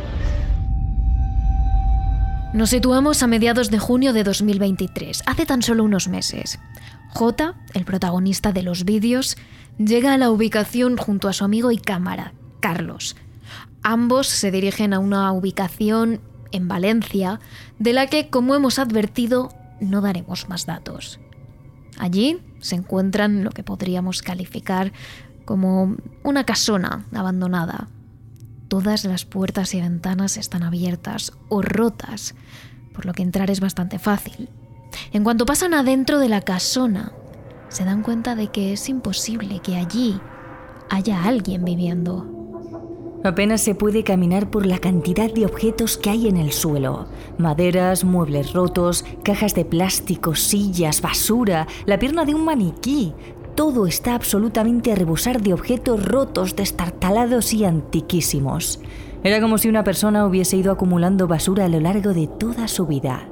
Nos 2.56 2.70
situamos 2.70 3.22
a 3.22 3.26
mediados 3.26 3.70
de 3.70 3.78
junio 3.78 4.14
de 4.14 4.24
2023, 4.24 5.24
hace 5.26 5.44
tan 5.44 5.60
solo 5.60 5.84
unos 5.84 6.08
meses. 6.08 6.58
J, 7.10 7.54
el 7.74 7.84
protagonista 7.84 8.50
de 8.50 8.62
los 8.62 8.86
vídeos, 8.86 9.36
llega 9.76 10.14
a 10.14 10.16
la 10.16 10.30
ubicación 10.30 10.96
junto 10.96 11.28
a 11.28 11.34
su 11.34 11.44
amigo 11.44 11.70
y 11.70 11.76
cámara, 11.76 12.32
Carlos. 12.60 13.14
Ambos 13.82 14.28
se 14.28 14.50
dirigen 14.50 14.94
a 14.94 15.00
una 15.00 15.30
ubicación 15.32 16.22
en 16.50 16.66
Valencia, 16.66 17.40
de 17.78 17.92
la 17.92 18.06
que, 18.06 18.30
como 18.30 18.54
hemos 18.54 18.78
advertido, 18.78 19.50
no 19.78 20.00
daremos 20.00 20.48
más 20.48 20.64
datos. 20.64 21.20
Allí 21.98 22.40
se 22.60 22.76
encuentran 22.76 23.44
lo 23.44 23.50
que 23.50 23.64
podríamos 23.64 24.22
calificar 24.22 24.94
como 25.44 25.94
una 26.22 26.44
casona 26.44 27.04
abandonada. 27.12 27.88
Todas 28.68 29.04
las 29.04 29.24
puertas 29.24 29.74
y 29.74 29.80
ventanas 29.80 30.36
están 30.36 30.62
abiertas 30.62 31.32
o 31.48 31.62
rotas, 31.62 32.34
por 32.92 33.06
lo 33.06 33.12
que 33.12 33.22
entrar 33.22 33.50
es 33.50 33.60
bastante 33.60 33.98
fácil. 33.98 34.48
En 35.12 35.22
cuanto 35.22 35.46
pasan 35.46 35.74
adentro 35.74 36.18
de 36.18 36.28
la 36.28 36.40
casona, 36.40 37.12
se 37.68 37.84
dan 37.84 38.02
cuenta 38.02 38.34
de 38.34 38.48
que 38.48 38.72
es 38.72 38.88
imposible 38.88 39.60
que 39.60 39.76
allí 39.76 40.20
haya 40.90 41.24
alguien 41.24 41.64
viviendo. 41.64 42.36
Apenas 43.24 43.60
se 43.60 43.74
puede 43.74 44.04
caminar 44.04 44.50
por 44.50 44.66
la 44.66 44.78
cantidad 44.78 45.32
de 45.32 45.46
objetos 45.46 45.96
que 45.96 46.10
hay 46.10 46.28
en 46.28 46.36
el 46.36 46.52
suelo. 46.52 47.08
Maderas, 47.38 48.04
muebles 48.04 48.52
rotos, 48.52 49.04
cajas 49.24 49.52
de 49.54 49.64
plástico, 49.64 50.36
sillas, 50.36 51.00
basura, 51.00 51.66
la 51.86 51.98
pierna 51.98 52.24
de 52.24 52.34
un 52.34 52.44
maniquí. 52.44 53.14
Todo 53.56 53.86
está 53.86 54.14
absolutamente 54.14 54.92
a 54.92 54.94
rebosar 54.94 55.40
de 55.40 55.54
objetos 55.54 56.04
rotos, 56.04 56.56
destartalados 56.56 57.54
y 57.54 57.64
antiquísimos. 57.64 58.80
Era 59.24 59.40
como 59.40 59.56
si 59.56 59.70
una 59.70 59.82
persona 59.82 60.26
hubiese 60.26 60.58
ido 60.58 60.70
acumulando 60.70 61.26
basura 61.26 61.64
a 61.64 61.68
lo 61.68 61.80
largo 61.80 62.12
de 62.12 62.26
toda 62.26 62.68
su 62.68 62.86
vida. 62.86 63.26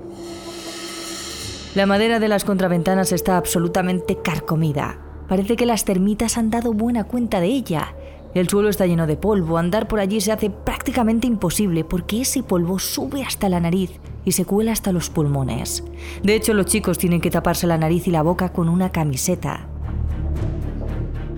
La 1.74 1.84
madera 1.84 2.20
de 2.20 2.28
las 2.28 2.44
contraventanas 2.44 3.12
está 3.12 3.36
absolutamente 3.36 4.16
carcomida. 4.16 4.98
Parece 5.28 5.56
que 5.56 5.66
las 5.66 5.84
termitas 5.84 6.38
han 6.38 6.48
dado 6.48 6.72
buena 6.72 7.04
cuenta 7.04 7.40
de 7.40 7.48
ella. 7.48 7.94
El 8.32 8.48
suelo 8.48 8.70
está 8.70 8.86
lleno 8.86 9.06
de 9.06 9.18
polvo, 9.18 9.58
andar 9.58 9.88
por 9.88 10.00
allí 10.00 10.22
se 10.22 10.32
hace 10.32 10.48
prácticamente 10.48 11.26
imposible 11.26 11.84
porque 11.84 12.22
ese 12.22 12.42
polvo 12.42 12.78
sube 12.78 13.22
hasta 13.22 13.50
la 13.50 13.60
nariz 13.60 14.00
y 14.24 14.32
se 14.32 14.46
cuela 14.46 14.72
hasta 14.72 14.90
los 14.90 15.10
pulmones. 15.10 15.84
De 16.22 16.34
hecho, 16.34 16.54
los 16.54 16.64
chicos 16.64 16.96
tienen 16.96 17.20
que 17.20 17.30
taparse 17.30 17.66
la 17.66 17.76
nariz 17.76 18.08
y 18.08 18.10
la 18.10 18.22
boca 18.22 18.52
con 18.52 18.70
una 18.70 18.90
camiseta. 18.90 19.68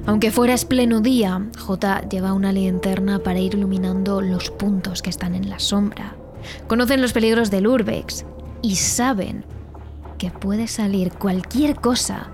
Aunque 0.07 0.31
fuera 0.31 0.55
es 0.55 0.65
pleno 0.65 1.01
día, 1.01 1.49
J 1.59 2.03
lleva 2.09 2.33
una 2.33 2.53
linterna 2.53 3.19
para 3.19 3.41
ir 3.41 3.55
iluminando 3.55 4.21
los 4.21 4.51
puntos 4.51 5.03
que 5.03 5.11
están 5.11 5.35
en 5.35 5.51
la 5.51 5.59
sombra. 5.59 6.15
Conocen 6.69 7.03
los 7.03 7.13
peligros 7.13 7.51
del 7.51 7.67
urbex 7.67 8.25
y 8.63 8.77
saben 8.77 9.45
que 10.17 10.31
puede 10.31 10.69
salir 10.69 11.13
cualquier 11.13 11.75
cosa 11.75 12.29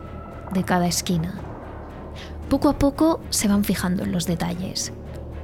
de 0.52 0.64
cada 0.64 0.86
esquina. 0.86 1.40
Poco 2.50 2.68
a 2.68 2.78
poco 2.78 3.20
se 3.30 3.48
van 3.48 3.64
fijando 3.64 4.04
en 4.04 4.12
los 4.12 4.26
detalles. 4.26 4.92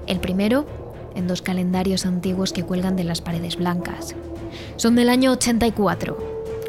El 0.06 0.20
primero, 0.20 0.66
en 1.14 1.26
dos 1.26 1.40
calendarios 1.40 2.04
antiguos 2.04 2.52
que 2.52 2.62
cuelgan 2.62 2.94
de 2.94 3.04
las 3.04 3.22
paredes 3.22 3.56
blancas. 3.56 4.14
Son 4.76 4.96
del 4.96 5.08
año 5.08 5.32
84, 5.32 6.18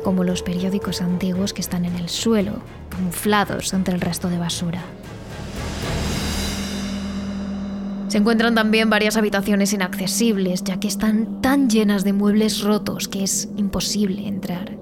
como 0.06 0.24
los 0.24 0.42
periódicos 0.42 1.02
antiguos 1.02 1.52
que 1.52 1.62
están 1.62 1.84
en 1.84 1.98
el 1.98 2.08
suelo, 2.08 2.62
camuflados 2.90 3.74
entre 3.74 3.94
el 3.94 4.02
resto 4.02 4.30
de 4.30 4.38
basura. 4.38 4.82
Se 8.10 8.18
encuentran 8.18 8.56
también 8.56 8.90
varias 8.90 9.18
habitaciones 9.18 9.72
inaccesibles, 9.72 10.64
ya 10.64 10.80
que 10.80 10.88
están 10.88 11.42
tan 11.42 11.70
llenas 11.70 12.04
de 12.04 12.12
muebles 12.12 12.64
rotos 12.64 13.08
que 13.08 13.24
es 13.24 13.50
imposible 13.56 14.28
entrar 14.28 14.80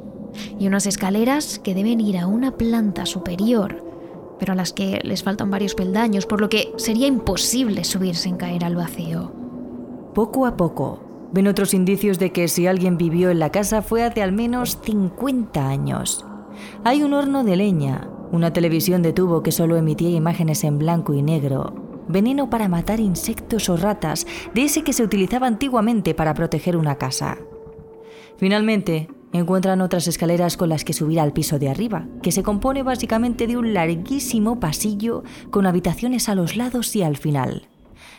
y 0.60 0.68
unas 0.68 0.86
escaleras 0.86 1.60
que 1.60 1.74
deben 1.74 2.00
ir 2.00 2.18
a 2.18 2.28
una 2.28 2.52
planta 2.52 3.06
superior, 3.06 3.84
pero 4.40 4.54
a 4.54 4.56
las 4.56 4.72
que 4.72 5.02
les 5.04 5.24
faltan 5.24 5.52
varios 5.52 5.76
peldaños, 5.76 6.26
por 6.26 6.40
lo 6.40 6.50
que 6.50 6.72
sería 6.78 7.08
imposible 7.08 7.84
subir 7.84 8.16
sin 8.16 8.38
caer 8.38 8.64
al 8.64 8.76
vacío. 8.76 9.32
Poco 10.14 10.46
a 10.46 10.56
poco, 10.56 11.30
ven 11.34 11.48
otros 11.48 11.74
indicios 11.74 12.20
de 12.20 12.32
que 12.32 12.48
si 12.48 12.66
alguien 12.66 12.98
vivió 12.98 13.30
en 13.30 13.40
la 13.40 13.52
casa 13.52 13.82
fue 13.82 14.04
hace 14.04 14.22
al 14.22 14.32
menos 14.32 14.80
50 14.84 15.68
años. 15.68 16.26
Hay 16.84 17.04
un 17.04 17.14
horno 17.14 17.44
de 17.44 17.56
leña, 17.56 18.08
una 18.32 18.54
televisión 18.54 19.02
de 19.02 19.14
tubo 19.14 19.44
que 19.44 19.52
solo 19.52 19.76
emitía 19.76 20.10
imágenes 20.10 20.64
en 20.64 20.80
blanco 20.80 21.14
y 21.14 21.22
negro, 21.22 21.87
veneno 22.08 22.50
para 22.50 22.68
matar 22.68 23.00
insectos 23.00 23.70
o 23.70 23.78
ratas, 23.78 24.28
de 24.54 24.64
ese 24.64 24.84
que 24.84 24.94
se 24.94 25.04
utilizaba 25.04 25.48
antiguamente 25.48 26.14
para 26.14 26.34
proteger 26.34 26.78
una 26.78 26.98
casa. 26.98 27.38
Finalmente, 28.38 29.10
encuentran 29.34 29.82
otras 29.82 30.08
escaleras 30.08 30.58
con 30.58 30.70
las 30.70 30.84
que 30.84 30.94
subir 30.94 31.20
al 31.20 31.34
piso 31.34 31.60
de 31.60 31.70
arriba, 31.70 32.08
que 32.22 32.32
se 32.32 32.44
compone 32.44 32.84
básicamente 32.84 33.48
de 33.48 33.58
un 33.58 33.74
larguísimo 33.74 34.60
pasillo 34.60 35.24
con 35.52 35.66
habitaciones 35.66 36.30
a 36.30 36.36
los 36.36 36.56
lados 36.56 36.96
y 36.96 37.04
al 37.04 37.18
final. 37.18 37.68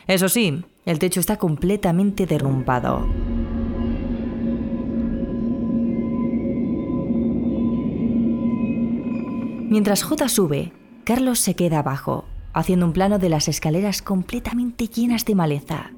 Eso 0.07 0.29
sí, 0.29 0.63
el 0.85 0.99
techo 0.99 1.19
está 1.19 1.37
completamente 1.37 2.25
derrumbado. 2.25 3.07
Mientras 9.69 10.01
J 10.01 10.27
sube, 10.29 10.73
Carlos 11.03 11.39
se 11.39 11.55
queda 11.55 11.79
abajo, 11.79 12.25
haciendo 12.53 12.85
un 12.85 12.93
plano 12.93 13.19
de 13.19 13.29
las 13.29 13.47
escaleras 13.47 14.01
completamente 14.01 14.87
llenas 14.87 15.25
de 15.25 15.35
maleza. 15.35 15.91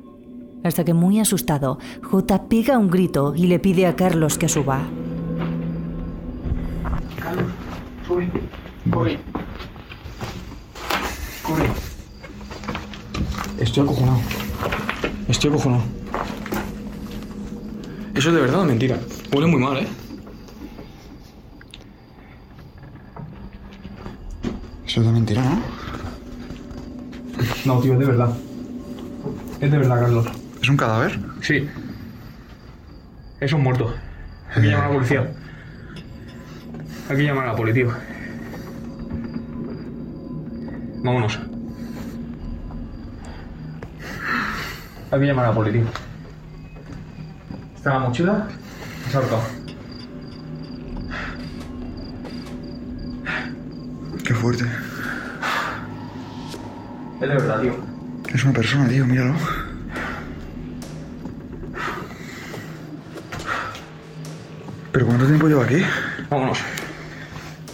Hasta 0.63 0.83
que 0.83 0.93
muy 0.93 1.19
asustado, 1.19 1.79
J 2.03 2.47
pega 2.47 2.77
un 2.77 2.89
grito 2.89 3.33
y 3.35 3.47
le 3.47 3.59
pide 3.59 3.87
a 3.87 3.95
Carlos 3.95 4.37
que 4.37 4.47
suba. 4.47 4.81
Carlos, 7.19 7.51
sube, 8.07 8.29
corre. 8.91 9.19
Corre. 11.43 11.69
Estoy 13.57 13.83
acojonado. 13.83 14.19
Estoy 15.27 15.49
acojonado. 15.49 15.83
Eso 18.13 18.29
es 18.29 18.35
de 18.35 18.41
verdad 18.41 18.61
o 18.61 18.65
mentira. 18.65 18.99
Huele 19.33 19.47
muy 19.47 19.59
mal, 19.59 19.77
¿eh? 19.77 19.87
Eso 24.85 24.99
es 24.99 25.05
de 25.07 25.11
mentira, 25.13 25.41
¿no? 25.41 25.81
No, 27.65 27.79
tío, 27.79 27.93
es 27.93 27.99
de 27.99 28.05
verdad. 28.05 28.35
Es 29.59 29.71
de 29.71 29.77
verdad, 29.77 29.99
Carlos. 29.99 30.27
¿Es 30.61 30.69
un 30.69 30.77
cadáver? 30.77 31.19
Sí. 31.41 31.69
Es 33.39 33.53
un 33.53 33.61
muerto. 33.61 33.93
Hay 34.55 34.61
que 34.61 34.67
llamar 34.69 34.85
a 34.85 34.87
la 34.89 34.93
policía. 34.95 35.31
Hay 37.09 37.17
que 37.17 37.23
llamar 37.23 37.45
a 37.45 37.47
la 37.51 37.55
policía. 37.55 37.87
Vámonos. 41.03 41.39
Hay 45.11 45.19
que 45.19 45.25
llamar 45.25 45.45
a 45.45 45.49
la 45.49 45.55
policía. 45.55 45.83
Está 47.75 47.93
la 47.93 47.99
mochila. 47.99 48.47
Se 49.09 49.17
ha 49.17 49.19
ahorcado. 49.19 49.41
Qué 54.23 54.33
fuerte. 54.33 54.65
Es 57.21 57.29
de 57.29 57.35
verdad, 57.35 57.61
tío. 57.61 57.75
Es 58.33 58.43
una 58.43 58.53
persona, 58.53 58.87
tío, 58.87 59.05
míralo. 59.05 59.35
¿Pero 64.91 65.05
cuánto 65.05 65.27
tiempo 65.27 65.47
lleva 65.47 65.63
aquí? 65.63 65.83
Vámonos. 66.29 66.57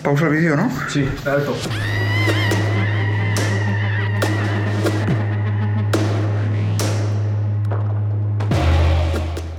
Pausa 0.04 0.27
el 0.27 0.34
vídeo, 0.34 0.58
¿no? 0.58 0.70
Sí, 0.89 1.01
está 1.01 1.34
alto. 1.34 1.56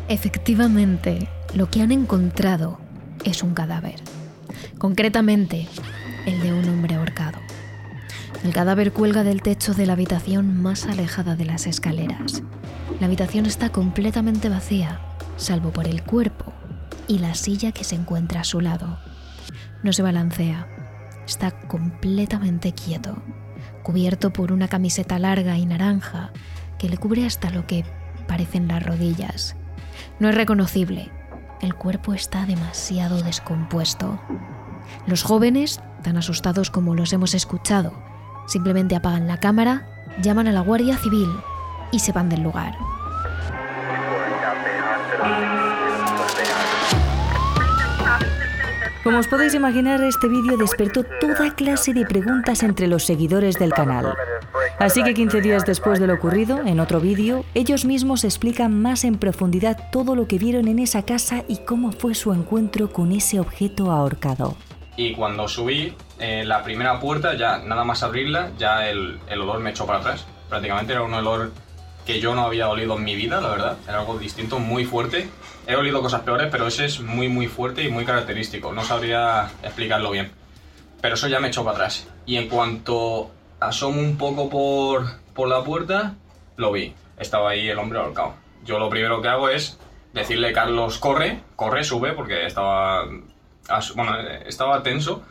Efectivamente, 0.08 1.28
lo 1.54 1.70
que 1.70 1.80
han 1.80 1.92
encontrado 1.92 2.78
es 3.24 3.42
un 3.42 3.54
cadáver. 3.54 3.96
Concretamente, 4.76 5.66
el 6.26 6.40
de 6.42 6.52
un 6.52 6.68
hombre 6.68 6.94
ahorcado. 6.94 7.27
El 8.44 8.52
cadáver 8.52 8.92
cuelga 8.92 9.24
del 9.24 9.42
techo 9.42 9.74
de 9.74 9.84
la 9.84 9.94
habitación 9.94 10.62
más 10.62 10.86
alejada 10.86 11.34
de 11.34 11.44
las 11.44 11.66
escaleras. 11.66 12.42
La 13.00 13.06
habitación 13.06 13.46
está 13.46 13.70
completamente 13.70 14.48
vacía, 14.48 15.00
salvo 15.36 15.72
por 15.72 15.88
el 15.88 16.04
cuerpo 16.04 16.52
y 17.08 17.18
la 17.18 17.34
silla 17.34 17.72
que 17.72 17.82
se 17.82 17.96
encuentra 17.96 18.42
a 18.42 18.44
su 18.44 18.60
lado. 18.60 18.98
No 19.82 19.92
se 19.92 20.02
balancea, 20.02 20.68
está 21.26 21.50
completamente 21.50 22.72
quieto, 22.72 23.20
cubierto 23.82 24.32
por 24.32 24.52
una 24.52 24.68
camiseta 24.68 25.18
larga 25.18 25.58
y 25.58 25.66
naranja 25.66 26.30
que 26.78 26.88
le 26.88 26.96
cubre 26.96 27.26
hasta 27.26 27.50
lo 27.50 27.66
que 27.66 27.84
parecen 28.28 28.68
las 28.68 28.84
rodillas. 28.84 29.56
No 30.20 30.28
es 30.28 30.34
reconocible, 30.36 31.10
el 31.60 31.74
cuerpo 31.74 32.14
está 32.14 32.46
demasiado 32.46 33.20
descompuesto. 33.20 34.20
Los 35.06 35.24
jóvenes, 35.24 35.80
tan 36.02 36.16
asustados 36.16 36.70
como 36.70 36.94
los 36.94 37.12
hemos 37.12 37.34
escuchado, 37.34 37.92
simplemente 38.48 38.96
apagan 38.96 39.28
la 39.28 39.38
cámara, 39.38 39.86
llaman 40.20 40.48
a 40.48 40.52
la 40.52 40.60
Guardia 40.60 40.96
Civil 40.96 41.28
y 41.92 42.00
se 42.00 42.12
van 42.12 42.28
del 42.28 42.42
lugar. 42.42 42.74
Como 49.04 49.20
os 49.20 49.28
podéis 49.28 49.54
imaginar, 49.54 50.02
este 50.02 50.28
vídeo 50.28 50.58
despertó 50.58 51.02
toda 51.18 51.54
clase 51.54 51.94
de 51.94 52.04
preguntas 52.04 52.62
entre 52.62 52.88
los 52.88 53.04
seguidores 53.04 53.58
del 53.58 53.72
canal. 53.72 54.14
Así 54.78 55.02
que 55.02 55.14
15 55.14 55.40
días 55.40 55.64
después 55.64 55.98
de 55.98 56.06
lo 56.06 56.14
ocurrido, 56.14 56.60
en 56.64 56.78
otro 56.78 57.00
vídeo, 57.00 57.44
ellos 57.54 57.84
mismos 57.84 58.24
explican 58.24 58.82
más 58.82 59.04
en 59.04 59.16
profundidad 59.16 59.88
todo 59.90 60.14
lo 60.14 60.28
que 60.28 60.38
vieron 60.38 60.68
en 60.68 60.78
esa 60.78 61.04
casa 61.04 61.42
y 61.48 61.56
cómo 61.58 61.92
fue 61.92 62.14
su 62.14 62.34
encuentro 62.34 62.92
con 62.92 63.12
ese 63.12 63.40
objeto 63.40 63.90
ahorcado. 63.90 64.56
Y 64.98 65.12
cuando 65.12 65.46
subí 65.46 65.94
eh, 66.18 66.42
la 66.44 66.64
primera 66.64 66.98
puerta, 66.98 67.36
ya 67.36 67.58
nada 67.58 67.84
más 67.84 68.02
abrirla, 68.02 68.50
ya 68.58 68.90
el, 68.90 69.20
el 69.28 69.40
olor 69.40 69.60
me 69.60 69.70
echó 69.70 69.86
para 69.86 70.00
atrás. 70.00 70.26
Prácticamente 70.48 70.92
era 70.92 71.02
un 71.02 71.14
olor 71.14 71.52
que 72.04 72.18
yo 72.18 72.34
no 72.34 72.44
había 72.44 72.68
olido 72.68 72.96
en 72.96 73.04
mi 73.04 73.14
vida, 73.14 73.40
la 73.40 73.48
verdad. 73.48 73.76
Era 73.86 74.00
algo 74.00 74.18
distinto, 74.18 74.58
muy 74.58 74.84
fuerte. 74.84 75.30
He 75.68 75.76
olido 75.76 76.02
cosas 76.02 76.22
peores, 76.22 76.48
pero 76.50 76.66
ese 76.66 76.84
es 76.84 76.98
muy, 76.98 77.28
muy 77.28 77.46
fuerte 77.46 77.84
y 77.84 77.90
muy 77.92 78.04
característico. 78.04 78.72
No 78.72 78.82
sabría 78.82 79.48
explicarlo 79.62 80.10
bien. 80.10 80.32
Pero 81.00 81.14
eso 81.14 81.28
ya 81.28 81.38
me 81.38 81.46
echó 81.46 81.62
para 81.62 81.76
atrás. 81.76 82.08
Y 82.26 82.36
en 82.36 82.48
cuanto 82.48 83.30
asomo 83.60 84.00
un 84.00 84.18
poco 84.18 84.50
por, 84.50 85.06
por 85.32 85.48
la 85.48 85.62
puerta, 85.62 86.16
lo 86.56 86.72
vi. 86.72 86.92
Estaba 87.18 87.50
ahí 87.50 87.68
el 87.68 87.78
hombre 87.78 88.00
ahorcado. 88.00 88.34
Yo 88.64 88.80
lo 88.80 88.90
primero 88.90 89.22
que 89.22 89.28
hago 89.28 89.48
es 89.48 89.78
decirle, 90.12 90.52
Carlos, 90.52 90.98
corre, 90.98 91.38
corre, 91.54 91.84
sube, 91.84 92.14
porque 92.14 92.46
estaba, 92.46 93.04
bueno, 93.94 94.16
estaba 94.46 94.82
tenso. 94.82 95.22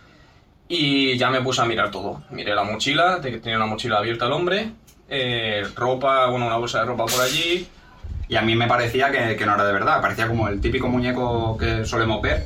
Y 0.69 1.17
ya 1.17 1.29
me 1.29 1.41
puse 1.41 1.61
a 1.61 1.65
mirar 1.65 1.91
todo. 1.91 2.23
Miré 2.29 2.53
la 2.53 2.63
mochila, 2.63 3.21
te- 3.21 3.39
tenía 3.39 3.57
una 3.57 3.67
mochila 3.67 3.97
abierta 3.99 4.25
el 4.25 4.33
hombre, 4.33 4.71
eh, 5.09 5.65
ropa, 5.75 6.27
bueno, 6.27 6.45
una 6.47 6.57
bolsa 6.57 6.79
de 6.79 6.85
ropa 6.85 7.05
por 7.05 7.21
allí. 7.21 7.67
Y 8.29 8.35
a 8.35 8.41
mí 8.41 8.55
me 8.55 8.67
parecía 8.67 9.09
que, 9.09 9.37
que 9.37 9.45
no 9.45 9.55
era 9.55 9.63
de 9.65 9.71
verdad, 9.71 10.01
parecía 10.01 10.27
como 10.27 10.49
el 10.49 10.59
típico 10.59 10.89
muñeco 10.89 11.57
que 11.57 11.85
solemos 11.85 12.21
ver. 12.21 12.45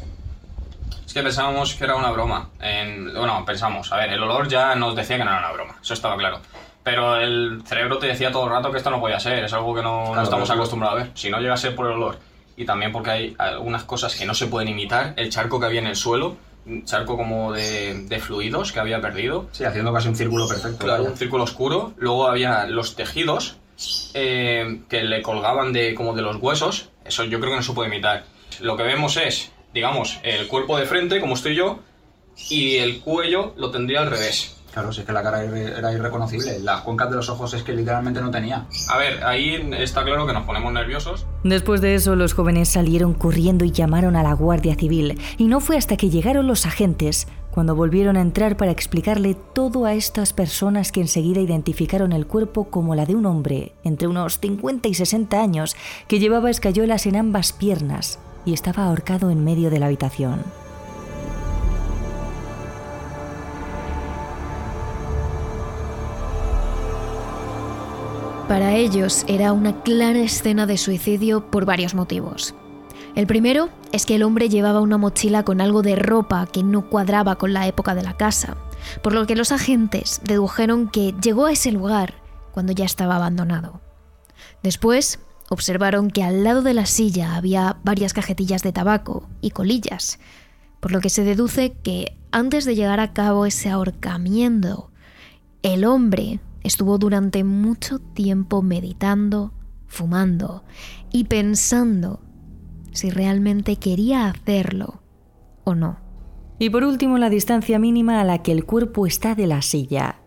Es 1.06 1.14
que 1.14 1.24
pensábamos 1.24 1.74
que 1.74 1.84
era 1.84 1.96
una 1.96 2.12
broma. 2.12 2.50
En- 2.60 3.12
bueno, 3.16 3.44
pensamos, 3.44 3.92
a 3.92 3.98
ver, 3.98 4.14
el 4.14 4.22
olor 4.22 4.48
ya 4.48 4.76
nos 4.76 4.96
decía 4.96 5.18
que 5.18 5.24
no 5.26 5.32
era 5.32 5.40
una 5.40 5.52
broma, 5.52 5.76
eso 5.82 5.96
estaba 5.96 6.16
claro. 6.16 6.40
Pero 6.84 7.16
el 7.18 7.64
cerebro 7.66 7.98
te 7.98 8.06
decía 8.08 8.32
todo 8.32 8.46
el 8.46 8.52
rato 8.52 8.72
que 8.72 8.78
esto 8.78 8.90
no 8.92 9.00
podía 9.00 9.20
ser, 9.20 9.44
es 9.44 9.54
algo 9.54 9.74
que 9.74 9.82
no, 9.82 10.06
no 10.06 10.12
Claro, 10.12 10.24
estamos 10.24 10.48
pero- 10.48 10.60
acostumbrados 10.62 11.00
a 11.00 11.04
ver. 11.04 11.12
Si 11.16 11.30
no 11.32 11.40
llega 11.40 11.56
a 11.56 11.58
ser 11.58 11.76
por 11.76 11.88
el 11.88 11.94
olor, 11.94 12.20
y 12.62 12.66
también 12.66 12.92
porque 12.92 13.10
hay 13.10 13.36
algunas 13.40 13.84
cosas 13.86 14.16
que 14.16 14.26
no 14.26 14.36
se 14.36 14.46
pueden 14.46 14.70
imitar, 14.70 15.14
el 15.18 15.30
charco 15.32 15.60
que 15.60 15.66
había 15.66 15.80
en 15.80 15.88
el 15.88 15.96
suelo, 15.96 16.38
un 16.68 16.86
charco 16.86 17.18
como 17.18 17.52
de, 17.52 18.04
de 18.06 18.20
fluidos 18.20 18.72
que 18.72 18.80
había 18.80 19.02
perdido, 19.02 19.50
Sí, 19.52 19.64
haciendo 19.64 19.92
casi 19.92 20.10
un 20.10 20.16
círculo 20.16 20.48
perfecto. 20.48 20.86
Claro, 20.86 21.02
vaya. 21.02 21.12
un 21.12 21.18
círculo 21.18 21.44
oscuro. 21.44 21.94
Luego 21.98 22.28
había 22.28 22.68
los 22.68 22.96
tejidos 22.96 23.58
eh, 24.14 24.82
que 24.88 25.02
le 25.04 25.24
colgaban 25.24 25.74
de 25.74 25.96
como 25.96 26.14
de 26.14 26.22
los 26.22 26.36
huesos. 26.36 26.90
Eso 27.04 27.24
yo 27.24 27.40
creo 27.40 27.52
que 27.54 27.58
no 27.58 27.64
se 27.64 27.74
puede 27.74 27.90
imitar. 27.90 28.26
Lo 28.60 28.78
que 28.78 28.84
vemos 28.84 29.18
es, 29.18 29.52
digamos, 29.74 30.20
el 30.22 30.48
cuerpo 30.48 30.78
de 30.78 30.86
frente, 30.86 31.20
como 31.20 31.34
estoy 31.34 31.56
yo, 31.56 31.80
y 32.52 32.76
el 32.78 33.00
cuello 33.00 33.56
lo 33.58 33.72
tendría 33.72 34.02
al 34.02 34.12
revés. 34.12 34.56
Claro, 34.72 34.92
si 34.94 35.02
es 35.02 35.08
que 35.08 35.14
la 35.14 35.22
cara 35.22 35.44
era 35.44 35.78
era 35.78 35.94
irreconocible. 35.94 36.60
Las 36.60 36.82
cuencas 36.82 37.10
de 37.10 37.16
los 37.18 37.30
ojos 37.30 37.54
es 37.54 37.64
que 37.64 37.74
literalmente 37.74 38.22
no 38.22 38.32
tenía. 38.32 38.68
A 38.90 38.98
ver, 38.98 39.24
ahí 39.24 39.70
está 39.78 40.04
claro 40.04 40.26
que 40.26 40.34
nos 40.34 40.46
ponemos 40.46 40.72
nerviosos. 40.72 41.26
Después 41.44 41.82
de 41.82 41.96
eso, 41.96 42.16
los 42.16 42.34
jóvenes 42.34 42.70
salieron 42.70 43.14
corriendo 43.14 43.66
y 43.66 43.72
llamaron 43.72 44.16
a 44.16 44.24
la 44.24 44.34
Guardia 44.34 44.76
Civil, 44.76 45.20
y 45.38 45.46
no 45.46 45.60
fue 45.60 45.78
hasta 45.78 45.98
que 45.98 46.10
llegaron 46.10 46.48
los 46.48 46.66
agentes 46.66 47.28
cuando 47.52 47.76
volvieron 47.76 48.16
a 48.16 48.22
entrar 48.22 48.56
para 48.56 48.72
explicarle 48.72 49.36
todo 49.36 49.86
a 49.86 49.94
estas 49.94 50.32
personas 50.32 50.92
que 50.92 51.02
enseguida 51.02 51.42
identificaron 51.42 52.14
el 52.14 52.26
cuerpo 52.26 52.70
como 52.70 52.96
la 52.96 53.06
de 53.06 53.16
un 53.16 53.26
hombre 53.26 53.74
entre 53.84 54.08
unos 54.08 54.40
50 54.40 54.88
y 54.88 54.94
60 54.94 55.42
años 55.42 55.76
que 56.08 56.20
llevaba 56.20 56.50
escayolas 56.50 57.06
en 57.06 57.18
ambas 57.18 57.52
piernas 57.52 58.20
y 58.46 58.54
estaba 58.54 58.86
ahorcado 58.86 59.30
en 59.30 59.44
medio 59.44 59.70
de 59.70 59.80
la 59.80 59.88
habitación. 59.88 60.44
Para 68.52 68.76
ellos 68.76 69.24
era 69.30 69.54
una 69.54 69.82
clara 69.82 70.20
escena 70.20 70.66
de 70.66 70.78
suicidio 70.78 71.50
por 71.50 71.64
varios 71.64 71.96
motivos. 71.96 72.54
El 73.16 73.26
primero 73.26 73.70
es 73.94 74.06
que 74.06 74.16
el 74.16 74.24
hombre 74.24 74.50
llevaba 74.50 74.82
una 74.82 74.98
mochila 74.98 75.44
con 75.44 75.62
algo 75.62 75.82
de 75.84 75.96
ropa 75.96 76.46
que 76.48 76.62
no 76.62 76.90
cuadraba 76.90 77.38
con 77.38 77.54
la 77.54 77.66
época 77.68 77.96
de 77.96 78.04
la 78.04 78.18
casa, 78.18 78.58
por 79.02 79.14
lo 79.14 79.26
que 79.26 79.38
los 79.38 79.54
agentes 79.54 80.20
dedujeron 80.26 80.90
que 80.90 81.16
llegó 81.24 81.46
a 81.46 81.54
ese 81.54 81.72
lugar 81.72 82.16
cuando 82.52 82.74
ya 82.74 82.84
estaba 82.84 83.16
abandonado. 83.16 83.80
Después, 84.64 85.20
observaron 85.48 86.12
que 86.12 86.22
al 86.22 86.44
lado 86.44 86.62
de 86.62 86.74
la 86.74 86.88
silla 86.88 87.38
había 87.38 87.78
varias 87.86 88.12
cajetillas 88.12 88.64
de 88.64 88.74
tabaco 88.74 89.30
y 89.40 89.52
colillas, 89.52 90.20
por 90.82 90.92
lo 90.92 91.00
que 91.00 91.10
se 91.10 91.24
deduce 91.24 91.72
que 91.84 92.18
antes 92.34 92.66
de 92.66 92.76
llegar 92.76 93.00
a 93.00 93.14
cabo 93.14 93.46
ese 93.46 93.70
ahorcamiento, 93.70 94.92
el 95.64 95.86
hombre 95.86 96.42
estuvo 96.64 96.98
durante 96.98 97.44
mucho 97.44 98.00
tiempo 98.00 98.62
meditando, 98.62 99.54
fumando 99.88 100.64
y 101.12 101.26
pensando 101.26 102.22
si 102.92 103.10
realmente 103.10 103.78
quería 103.78 104.28
hacerlo 104.28 105.02
o 105.64 105.76
no. 105.76 105.98
Y 106.60 106.70
por 106.70 106.84
último, 106.84 107.18
la 107.18 107.30
distancia 107.30 107.80
mínima 107.80 108.22
a 108.22 108.24
la 108.24 108.44
que 108.44 108.52
el 108.52 108.66
cuerpo 108.66 109.08
está 109.08 109.34
de 109.34 109.48
la 109.48 109.62
silla. 109.62 110.18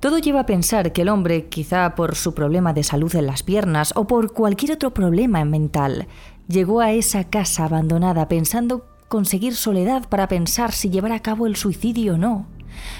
Todo 0.00 0.18
lleva 0.18 0.40
a 0.40 0.46
pensar 0.46 0.92
que 0.92 1.02
el 1.02 1.08
hombre, 1.08 1.48
quizá 1.48 1.94
por 1.94 2.14
su 2.14 2.34
problema 2.34 2.72
de 2.72 2.82
salud 2.82 3.14
en 3.14 3.26
las 3.26 3.42
piernas 3.42 3.92
o 3.96 4.06
por 4.06 4.32
cualquier 4.32 4.72
otro 4.72 4.94
problema 4.94 5.44
mental, 5.44 6.06
llegó 6.48 6.80
a 6.80 6.92
esa 6.92 7.24
casa 7.24 7.64
abandonada 7.64 8.28
pensando 8.28 8.86
conseguir 9.08 9.54
soledad 9.54 10.08
para 10.08 10.28
pensar 10.28 10.72
si 10.72 10.88
llevar 10.88 11.12
a 11.12 11.20
cabo 11.20 11.46
el 11.46 11.56
suicidio 11.56 12.14
o 12.14 12.18
no. 12.18 12.46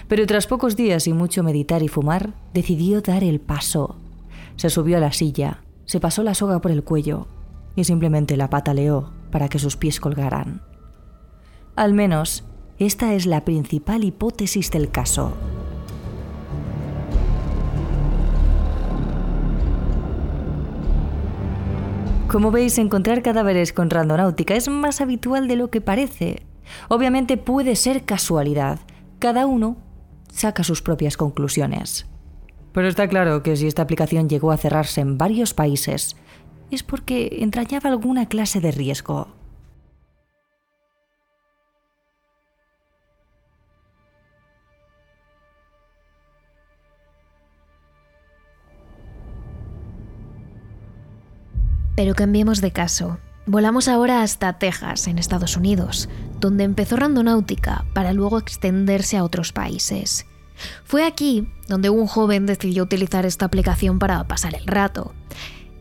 Pero 0.09 0.27
tras 0.27 0.47
pocos 0.47 0.77
días 0.77 1.07
y 1.07 1.13
mucho 1.13 1.43
meditar 1.43 1.83
y 1.83 1.89
fumar, 1.89 2.35
decidió 2.55 3.01
dar 3.01 3.25
el 3.25 3.41
paso. 3.41 3.97
Se 4.57 4.71
subió 4.71 4.99
a 4.99 5.01
la 5.01 5.13
silla, 5.13 5.63
se 5.85 6.01
pasó 6.01 6.23
la 6.23 6.35
soga 6.35 6.61
por 6.61 6.71
el 6.71 6.85
cuello 6.85 7.27
y 7.77 7.85
simplemente 7.85 8.37
la 8.37 8.51
pataleó 8.51 9.11
para 9.31 9.49
que 9.49 9.59
sus 9.59 9.77
pies 9.77 10.01
colgaran. 10.01 10.63
Al 11.75 11.95
menos, 11.95 12.45
esta 12.79 13.15
es 13.15 13.27
la 13.27 13.45
principal 13.45 14.05
hipótesis 14.05 14.71
del 14.71 14.91
caso. 14.91 15.33
Como 22.29 22.51
veis, 22.51 22.79
encontrar 22.79 23.23
cadáveres 23.23 23.75
con 23.75 23.91
randonáutica 23.91 24.55
es 24.55 24.69
más 24.71 25.03
habitual 25.03 25.49
de 25.49 25.57
lo 25.57 25.69
que 25.69 25.83
parece. 25.83 26.43
Obviamente 26.89 27.37
puede 27.37 27.77
ser 27.77 28.05
casualidad. 28.05 28.81
Cada 29.23 29.47
uno 29.47 29.77
saca 30.33 30.65
sus 30.65 30.83
propias 30.83 31.17
conclusiones. 31.17 32.07
Pero 32.73 32.89
está 32.89 33.07
claro 33.07 33.45
que 33.45 33.55
si 33.55 33.69
esta 33.69 33.83
aplicación 33.83 34.29
llegó 34.29 34.51
a 34.51 34.57
cerrarse 34.57 35.01
en 35.01 35.17
varios 35.17 35.55
países, 35.55 36.17
es 36.73 36.83
porque 36.83 37.39
entrañaba 37.41 37.89
alguna 37.89 38.27
clase 38.27 38.61
de 38.61 38.73
riesgo. 38.73 39.29
Pero 51.95 52.17
cambiemos 52.17 52.61
de 52.61 52.73
caso. 52.73 53.21
Volamos 53.47 53.89
ahora 53.89 54.23
hasta 54.23 54.53
Texas, 54.53 55.09
en 55.09 55.19
Estados 55.19 55.57
Unidos, 55.57 56.09
donde 56.39 56.63
empezó 56.63 56.97
Randonáutica 56.97 57.85
para 57.93 58.13
luego 58.13 58.39
extenderse 58.39 59.17
a 59.17 59.25
otros 59.25 59.53
países. 59.53 60.27
Fue 60.85 61.05
aquí 61.05 61.49
donde 61.67 61.91
un 61.91 62.07
joven 62.07 62.47
decidió 62.47 62.85
utilizar 62.85 63.27
esta 63.27 63.47
aplicación 63.47 63.99
para 63.99 64.23
pasar 64.29 64.55
el 64.55 64.65
rato. 64.67 65.13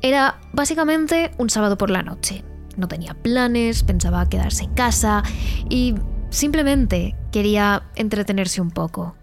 Era 0.02 0.40
básicamente 0.54 1.32
un 1.38 1.52
sábado 1.52 1.78
por 1.78 1.92
la 1.92 2.02
noche. 2.02 2.44
No 2.78 2.88
tenía 2.88 3.14
planes, 3.14 3.84
pensaba 3.84 4.28
quedarse 4.28 4.64
en 4.64 4.74
casa 4.74 5.22
y 5.70 5.94
simplemente 6.32 7.16
quería 7.32 7.84
entretenerse 7.94 8.60
un 8.60 8.72
poco. 8.72 9.16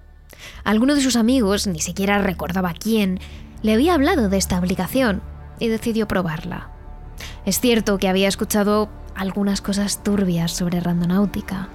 Alguno 0.63 0.95
de 0.95 1.01
sus 1.01 1.17
amigos, 1.17 1.67
ni 1.67 1.81
siquiera 1.81 2.19
recordaba 2.19 2.73
quién, 2.73 3.19
le 3.63 3.75
había 3.75 3.95
hablado 3.95 4.29
de 4.29 4.37
esta 4.37 4.59
aplicación 4.59 5.23
y 5.59 5.67
decidió 5.67 6.07
probarla. 6.07 6.78
Es 7.49 7.61
cierto 7.61 7.97
que 7.97 8.09
había 8.09 8.29
escuchado 8.29 8.91
algunas 9.15 9.63
cosas 9.63 10.03
turbias 10.03 10.53
sobre 10.53 10.81
randonáutica, 10.81 11.69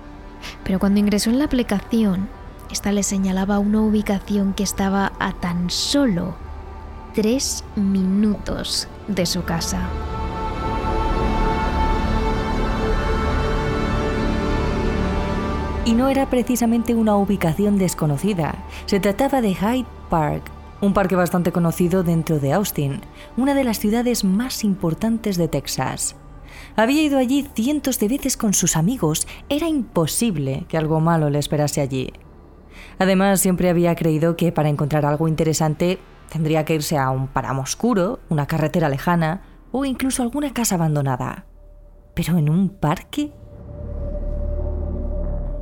pero 0.64 0.78
cuando 0.78 1.00
ingresó 1.00 1.32
en 1.32 1.40
la 1.40 1.46
aplicación, 1.46 2.30
esta 2.70 2.92
le 2.92 3.02
señalaba 3.02 3.58
una 3.58 3.82
ubicación 3.82 4.54
que 4.54 4.62
estaba 4.62 5.14
a 5.18 5.32
tan 5.32 5.72
solo 5.72 6.36
tres 7.16 7.64
minutos 7.76 8.88
de 9.08 9.26
su 9.26 9.46
casa. 9.46 9.90
Y 15.86 15.96
no 15.96 16.08
era 16.08 16.30
precisamente 16.30 16.94
una 16.94 17.16
ubicación 17.16 17.80
desconocida, 17.80 18.54
se 18.86 19.00
trataba 19.00 19.42
de 19.42 19.56
Hyde 19.56 19.88
Park, 20.12 20.53
un 20.84 20.94
parque 20.94 21.16
bastante 21.16 21.54
conocido 21.54 22.04
dentro 22.04 22.40
de 22.40 22.52
Austin, 22.52 23.00
una 23.38 23.54
de 23.54 23.64
las 23.64 23.80
ciudades 23.80 24.26
más 24.26 24.66
importantes 24.66 25.38
de 25.38 25.48
Texas. 25.48 26.18
Había 26.76 27.04
ido 27.04 27.18
allí 27.18 27.48
cientos 27.56 28.00
de 28.00 28.10
veces 28.10 28.36
con 28.36 28.54
sus 28.54 28.76
amigos, 28.76 29.26
era 29.48 29.70
imposible 29.70 30.66
que 30.68 30.78
algo 30.78 31.00
malo 31.00 31.30
le 31.30 31.40
esperase 31.40 31.80
allí. 31.80 32.12
Además, 33.00 33.40
siempre 33.40 33.70
había 33.70 33.96
creído 33.96 34.36
que 34.36 34.52
para 34.52 34.68
encontrar 34.68 35.06
algo 35.06 35.30
interesante 35.30 36.00
tendría 36.30 36.66
que 36.66 36.76
irse 36.76 36.98
a 36.98 37.12
un 37.12 37.28
páramo 37.28 37.62
oscuro, 37.62 38.20
una 38.28 38.46
carretera 38.46 38.90
lejana 38.90 39.42
o 39.72 39.86
incluso 39.86 40.22
alguna 40.22 40.52
casa 40.52 40.76
abandonada. 40.76 41.46
Pero 42.14 42.38
en 42.38 42.50
un 42.50 42.68
parque 42.68 43.32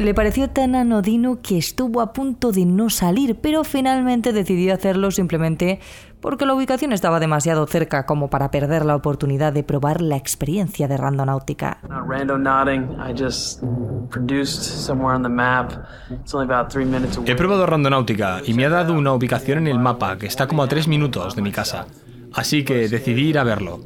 le 0.02 0.14
pareció 0.14 0.50
tan 0.50 0.76
anodino 0.76 1.42
que 1.42 1.58
estuvo 1.58 2.02
a 2.02 2.14
punto 2.14 2.52
de 2.52 2.66
no 2.66 2.90
salir, 2.90 3.36
pero 3.40 3.64
finalmente 3.64 4.34
decidió 4.34 4.74
hacerlo 4.74 5.12
simplemente 5.12 5.80
porque 6.20 6.46
la 6.46 6.54
ubicación 6.54 6.94
estaba 6.94 7.20
demasiado 7.20 7.66
cerca 7.68 8.06
como 8.06 8.30
para 8.30 8.52
perder 8.52 8.86
la 8.86 8.96
oportunidad 8.96 9.54
de 9.54 9.64
probar 9.64 10.02
la 10.02 10.18
experiencia 10.18 10.88
de 10.88 10.98
randonáutica. 10.98 11.80
He 17.26 17.36
probado 17.36 17.66
randonáutica 17.66 18.42
y 18.46 18.54
me 18.54 18.66
ha 18.66 18.70
dado 18.70 18.94
una 18.94 19.14
ubicación 19.14 19.60
en 19.60 19.68
el 19.68 19.80
mapa 19.80 20.18
que 20.18 20.28
está 20.28 20.48
como 20.48 20.64
a 20.64 20.68
tres 20.68 20.88
minutos 20.88 21.36
de 21.36 21.42
mi 21.42 21.52
casa, 21.52 21.88
así 22.34 22.64
que 22.64 22.88
decidí 22.88 23.30
ir 23.30 23.40
a 23.40 23.44
verlo. 23.44 23.80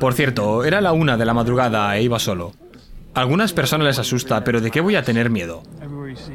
Por 0.00 0.14
cierto, 0.14 0.64
era 0.64 0.80
la 0.80 0.92
una 0.92 1.16
de 1.16 1.24
la 1.24 1.34
madrugada 1.34 1.96
e 1.96 2.02
iba 2.02 2.18
solo 2.18 2.52
algunas 3.16 3.52
personas 3.52 3.86
les 3.86 3.98
asusta, 3.98 4.44
pero 4.44 4.60
¿de 4.60 4.70
qué 4.70 4.80
voy 4.80 4.94
a 4.94 5.02
tener 5.02 5.30
miedo? 5.30 5.62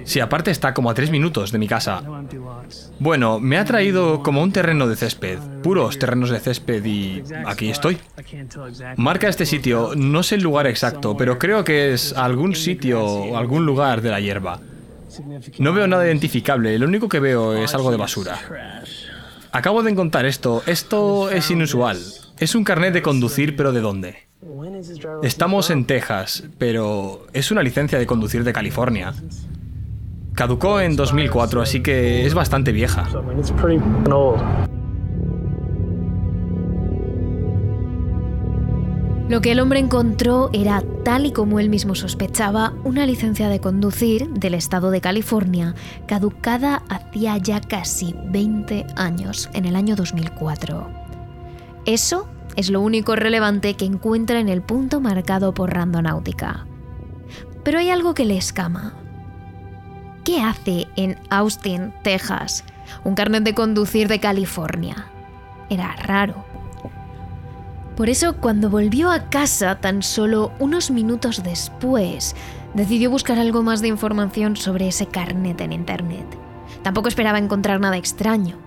Si 0.03 0.19
aparte 0.19 0.51
está 0.51 0.73
como 0.73 0.89
a 0.89 0.93
tres 0.93 1.11
minutos 1.11 1.51
de 1.51 1.59
mi 1.59 1.67
casa. 1.67 2.01
Bueno, 2.99 3.39
me 3.39 3.57
ha 3.57 3.65
traído 3.65 4.23
como 4.23 4.41
un 4.41 4.51
terreno 4.51 4.87
de 4.87 4.95
césped, 4.95 5.37
puros 5.61 5.99
terrenos 5.99 6.31
de 6.31 6.39
césped 6.39 6.83
y 6.83 7.23
aquí 7.45 7.69
estoy. 7.69 7.99
Marca 8.97 9.29
este 9.29 9.45
sitio, 9.45 9.91
no 9.95 10.23
sé 10.23 10.35
el 10.35 10.41
lugar 10.41 10.67
exacto, 10.67 11.15
pero 11.15 11.37
creo 11.37 11.63
que 11.63 11.93
es 11.93 12.13
algún 12.13 12.55
sitio 12.55 13.03
o 13.03 13.37
algún 13.37 13.65
lugar 13.65 14.01
de 14.01 14.09
la 14.09 14.19
hierba. 14.19 14.59
No 15.59 15.73
veo 15.73 15.87
nada 15.87 16.05
identificable, 16.05 16.77
lo 16.79 16.87
único 16.87 17.09
que 17.09 17.19
veo 17.19 17.55
es 17.55 17.73
algo 17.75 17.91
de 17.91 17.97
basura. 17.97 18.39
Acabo 19.51 19.83
de 19.83 19.91
encontrar 19.91 20.25
esto, 20.25 20.63
esto 20.65 21.29
es 21.29 21.51
inusual. 21.51 21.99
Es 22.41 22.55
un 22.55 22.63
carnet 22.63 22.91
de 22.91 23.03
conducir, 23.03 23.55
pero 23.55 23.71
¿de 23.71 23.81
dónde? 23.81 24.15
Estamos 25.21 25.69
en 25.69 25.85
Texas, 25.85 26.43
pero 26.57 27.27
es 27.33 27.51
una 27.51 27.61
licencia 27.61 27.99
de 27.99 28.07
conducir 28.07 28.43
de 28.43 28.51
California. 28.51 29.13
Caducó 30.33 30.81
en 30.81 30.95
2004, 30.95 31.61
así 31.61 31.83
que 31.83 32.25
es 32.25 32.33
bastante 32.33 32.71
vieja. 32.71 33.07
Lo 39.29 39.41
que 39.41 39.51
el 39.51 39.59
hombre 39.59 39.79
encontró 39.79 40.49
era, 40.51 40.81
tal 41.05 41.27
y 41.27 41.33
como 41.33 41.59
él 41.59 41.69
mismo 41.69 41.93
sospechaba, 41.93 42.73
una 42.83 43.05
licencia 43.05 43.49
de 43.49 43.59
conducir 43.59 44.27
del 44.29 44.55
estado 44.55 44.89
de 44.89 44.99
California, 44.99 45.75
caducada 46.07 46.81
hacía 46.89 47.37
ya 47.37 47.61
casi 47.61 48.15
20 48.31 48.87
años, 48.95 49.47
en 49.53 49.65
el 49.65 49.75
año 49.75 49.95
2004. 49.95 51.00
Eso 51.85 52.27
es 52.55 52.69
lo 52.69 52.81
único 52.81 53.15
relevante 53.15 53.75
que 53.75 53.85
encuentra 53.85 54.39
en 54.39 54.49
el 54.49 54.61
punto 54.61 55.01
marcado 55.01 55.53
por 55.53 55.73
Randonáutica. 55.73 56.65
Pero 57.63 57.79
hay 57.79 57.89
algo 57.89 58.13
que 58.13 58.25
le 58.25 58.37
escama. 58.37 58.93
¿Qué 60.23 60.41
hace 60.41 60.87
en 60.95 61.17
Austin, 61.29 61.93
Texas, 62.03 62.63
un 63.03 63.15
carnet 63.15 63.43
de 63.43 63.55
conducir 63.55 64.07
de 64.07 64.19
California? 64.19 65.07
Era 65.69 65.95
raro. 65.95 66.45
Por 67.95 68.09
eso, 68.09 68.37
cuando 68.37 68.69
volvió 68.69 69.11
a 69.11 69.29
casa 69.29 69.79
tan 69.79 70.03
solo 70.03 70.51
unos 70.59 70.91
minutos 70.91 71.43
después, 71.43 72.35
decidió 72.73 73.09
buscar 73.09 73.39
algo 73.39 73.63
más 73.63 73.81
de 73.81 73.87
información 73.87 74.55
sobre 74.55 74.87
ese 74.87 75.07
carnet 75.07 75.59
en 75.61 75.73
Internet. 75.73 76.25
Tampoco 76.83 77.07
esperaba 77.07 77.37
encontrar 77.37 77.79
nada 77.79 77.97
extraño, 77.97 78.57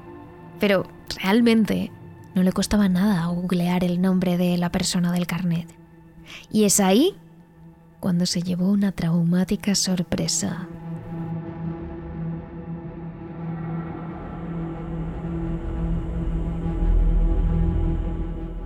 pero 0.60 0.86
realmente 1.22 1.90
no 2.34 2.42
le 2.42 2.52
costaba 2.52 2.88
nada 2.88 3.26
googlear 3.26 3.84
el 3.84 4.00
nombre 4.00 4.36
de 4.36 4.56
la 4.58 4.70
persona 4.70 5.12
del 5.12 5.26
carnet. 5.26 5.68
Y 6.50 6.64
es 6.64 6.80
ahí 6.80 7.14
cuando 8.00 8.26
se 8.26 8.42
llevó 8.42 8.70
una 8.70 8.92
traumática 8.92 9.74
sorpresa. 9.74 10.68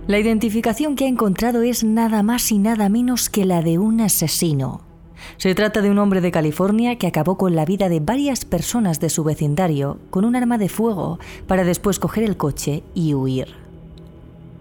La 0.07 0.17
identificación 0.17 0.95
que 0.95 1.05
ha 1.05 1.07
encontrado 1.07 1.61
es 1.61 1.83
nada 1.83 2.23
más 2.23 2.51
y 2.51 2.57
nada 2.57 2.89
menos 2.89 3.29
que 3.29 3.45
la 3.45 3.61
de 3.61 3.77
un 3.77 4.01
asesino. 4.01 4.88
Se 5.37 5.55
trata 5.55 5.81
de 5.81 5.89
un 5.89 5.97
hombre 5.99 6.21
de 6.21 6.31
California 6.31 6.97
que 6.97 7.07
acabó 7.07 7.37
con 7.37 7.55
la 7.55 7.65
vida 7.65 7.89
de 7.89 7.99
varias 7.99 8.45
personas 8.45 8.99
de 8.99 9.09
su 9.09 9.23
vecindario 9.23 9.99
con 10.09 10.25
un 10.25 10.35
arma 10.35 10.57
de 10.57 10.69
fuego 10.69 11.19
para 11.47 11.63
después 11.63 11.99
coger 11.99 12.23
el 12.23 12.37
coche 12.37 12.83
y 12.93 13.13
huir. 13.13 13.47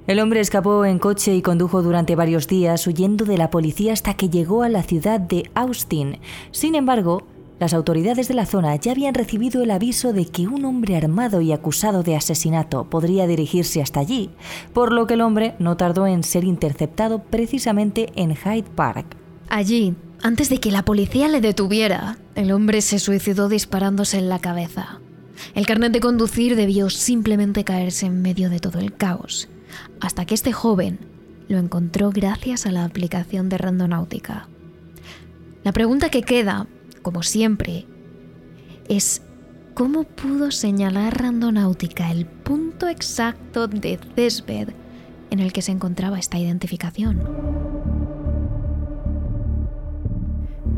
El 0.07 0.21
hombre 0.21 0.41
escapó 0.41 0.87
en 0.87 0.99
coche 0.99 1.35
y 1.35 1.43
condujo 1.43 1.83
durante 1.83 2.17
varios 2.17 2.49
días 2.49 2.87
huyendo 2.87 3.27
de 3.27 3.37
la 3.37 3.51
policía 3.51 3.93
hasta 3.93 4.15
que 4.15 4.31
llegó 4.31 4.63
a 4.63 4.71
la 4.71 4.83
ciudad 4.83 5.21
de 5.21 5.51
Austin. 5.55 6.19
Sin 6.51 6.75
embargo, 6.75 7.25
las 7.59 7.75
autoridades 7.75 8.29
de 8.29 8.35
la 8.35 8.47
zona 8.47 8.77
ya 8.77 8.93
habían 8.93 9.15
recibido 9.15 9.63
el 9.63 9.71
aviso 9.71 10.13
de 10.13 10.27
que 10.27 10.47
un 10.47 10.65
hombre 10.65 10.97
armado 10.97 11.41
y 11.41 11.53
acusado 11.53 12.03
de 12.03 12.15
asesinato 12.15 12.85
podría 12.85 13.27
dirigirse 13.27 13.83
hasta 13.83 14.01
allí, 14.01 14.31
por 14.73 14.93
lo 14.93 15.07
que 15.07 15.15
el 15.15 15.21
hombre 15.21 15.55
no 15.59 15.77
tardó 15.77 16.07
en 16.07 16.23
ser 16.23 16.45
interceptado 16.45 17.19
precisamente 17.19 18.11
en 18.15 18.35
Hyde 18.35 18.71
Park. 18.75 19.17
Allí, 19.49 19.95
antes 20.23 20.49
de 20.49 20.59
que 20.59 20.71
la 20.71 20.85
policía 20.85 21.29
le 21.29 21.41
detuviera, 21.41 22.19
el 22.35 22.53
hombre 22.53 22.81
se 22.81 22.99
suicidó 22.99 23.49
disparándose 23.49 24.19
en 24.19 24.29
la 24.29 24.39
cabeza. 24.39 25.01
El 25.55 25.67
carnet 25.67 25.93
de 25.93 26.01
conducir 26.01 26.57
debió 26.57 26.91
simplemente 26.91 27.65
caerse 27.65 28.07
en 28.07 28.23
medio 28.23 28.51
de 28.51 28.59
todo 28.59 28.81
el 28.81 28.95
caos, 28.95 29.49
hasta 30.01 30.27
que 30.27 30.35
este 30.35 30.53
joven 30.53 30.99
lo 31.49 31.59
encontró 31.59 32.11
gracias 32.11 32.67
a 32.67 32.73
la 32.73 32.85
aplicación 32.85 33.49
de 33.49 33.59
Randonáutica. 33.59 34.49
La 35.65 35.73
pregunta 35.73 36.11
que 36.11 36.23
queda 36.23 36.67
como 37.03 37.23
siempre, 37.23 37.87
es 38.89 39.23
cómo 39.75 40.05
pudo 40.05 40.51
señalar 40.51 41.23
Randonáutica 41.23 42.11
el 42.11 42.27
punto 42.27 42.89
exacto 42.89 43.69
de 43.69 43.99
césped 44.15 44.69
en 45.31 45.41
el 45.41 45.53
que 45.53 45.63
se 45.63 45.73
encontraba 45.73 46.19
esta 46.19 46.39
identificación. 46.39 47.78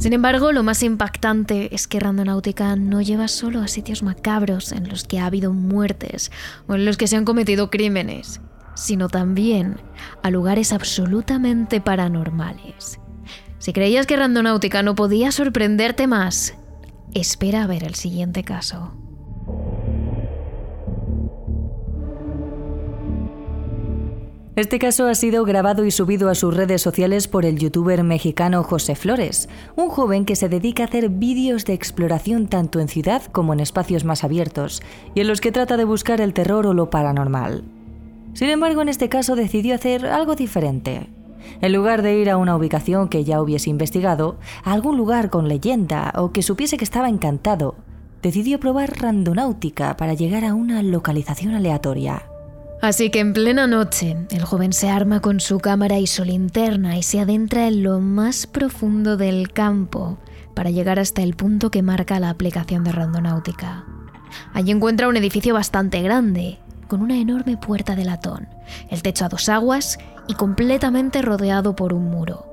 Sin 0.00 0.14
embargo, 0.14 0.50
lo 0.50 0.62
más 0.62 0.82
impactante 0.82 1.74
es 1.74 1.86
que 1.86 2.00
Randonáutica 2.00 2.74
no 2.74 3.02
lleva 3.02 3.28
solo 3.28 3.60
a 3.60 3.68
sitios 3.68 4.02
macabros 4.02 4.72
en 4.72 4.88
los 4.88 5.04
que 5.04 5.18
ha 5.18 5.26
habido 5.26 5.52
muertes 5.52 6.32
o 6.66 6.74
en 6.74 6.86
los 6.86 6.96
que 6.96 7.06
se 7.06 7.16
han 7.16 7.26
cometido 7.26 7.68
crímenes, 7.68 8.40
sino 8.74 9.08
también 9.10 9.76
a 10.22 10.30
lugares 10.30 10.72
absolutamente 10.72 11.82
paranormales. 11.82 12.98
Si 13.58 13.74
creías 13.74 14.06
que 14.06 14.16
Randonáutica 14.16 14.82
no 14.82 14.94
podía 14.94 15.32
sorprenderte 15.32 16.06
más, 16.06 16.54
espera 17.12 17.64
a 17.64 17.66
ver 17.66 17.84
el 17.84 17.94
siguiente 17.94 18.42
caso. 18.42 18.94
Este 24.60 24.78
caso 24.78 25.06
ha 25.06 25.14
sido 25.14 25.46
grabado 25.46 25.86
y 25.86 25.90
subido 25.90 26.28
a 26.28 26.34
sus 26.34 26.54
redes 26.54 26.82
sociales 26.82 27.28
por 27.28 27.46
el 27.46 27.56
youtuber 27.56 28.04
mexicano 28.04 28.62
José 28.62 28.94
Flores, 28.94 29.48
un 29.74 29.88
joven 29.88 30.26
que 30.26 30.36
se 30.36 30.50
dedica 30.50 30.82
a 30.82 30.86
hacer 30.86 31.08
vídeos 31.08 31.64
de 31.64 31.72
exploración 31.72 32.46
tanto 32.46 32.78
en 32.78 32.88
ciudad 32.88 33.22
como 33.32 33.54
en 33.54 33.60
espacios 33.60 34.04
más 34.04 34.22
abiertos, 34.22 34.82
y 35.14 35.22
en 35.22 35.28
los 35.28 35.40
que 35.40 35.50
trata 35.50 35.78
de 35.78 35.84
buscar 35.84 36.20
el 36.20 36.34
terror 36.34 36.66
o 36.66 36.74
lo 36.74 36.90
paranormal. 36.90 37.64
Sin 38.34 38.50
embargo, 38.50 38.82
en 38.82 38.90
este 38.90 39.08
caso 39.08 39.34
decidió 39.34 39.74
hacer 39.74 40.04
algo 40.04 40.34
diferente. 40.34 41.08
En 41.62 41.72
lugar 41.72 42.02
de 42.02 42.18
ir 42.18 42.28
a 42.28 42.36
una 42.36 42.54
ubicación 42.54 43.08
que 43.08 43.24
ya 43.24 43.40
hubiese 43.40 43.70
investigado, 43.70 44.36
a 44.62 44.74
algún 44.74 44.98
lugar 44.98 45.30
con 45.30 45.48
leyenda 45.48 46.12
o 46.16 46.32
que 46.32 46.42
supiese 46.42 46.76
que 46.76 46.84
estaba 46.84 47.08
encantado, 47.08 47.76
decidió 48.20 48.60
probar 48.60 49.00
randonáutica 49.00 49.96
para 49.96 50.12
llegar 50.12 50.44
a 50.44 50.52
una 50.52 50.82
localización 50.82 51.54
aleatoria. 51.54 52.29
Así 52.80 53.10
que 53.10 53.20
en 53.20 53.34
plena 53.34 53.66
noche, 53.66 54.16
el 54.30 54.42
joven 54.42 54.72
se 54.72 54.88
arma 54.88 55.20
con 55.20 55.40
su 55.40 55.58
cámara 55.58 55.98
y 55.98 56.06
su 56.06 56.24
linterna 56.24 56.96
y 56.96 57.02
se 57.02 57.20
adentra 57.20 57.66
en 57.68 57.82
lo 57.82 58.00
más 58.00 58.46
profundo 58.46 59.18
del 59.18 59.52
campo 59.52 60.18
para 60.54 60.70
llegar 60.70 60.98
hasta 60.98 61.20
el 61.20 61.34
punto 61.34 61.70
que 61.70 61.82
marca 61.82 62.18
la 62.20 62.30
aplicación 62.30 62.82
de 62.82 62.92
randonáutica. 62.92 63.84
Allí 64.54 64.70
encuentra 64.70 65.08
un 65.08 65.16
edificio 65.18 65.52
bastante 65.52 66.00
grande, 66.00 66.58
con 66.88 67.02
una 67.02 67.18
enorme 67.18 67.58
puerta 67.58 67.96
de 67.96 68.06
latón, 68.06 68.48
el 68.88 69.02
techo 69.02 69.26
a 69.26 69.28
dos 69.28 69.50
aguas 69.50 69.98
y 70.26 70.32
completamente 70.32 71.20
rodeado 71.20 71.76
por 71.76 71.92
un 71.92 72.10
muro. 72.10 72.46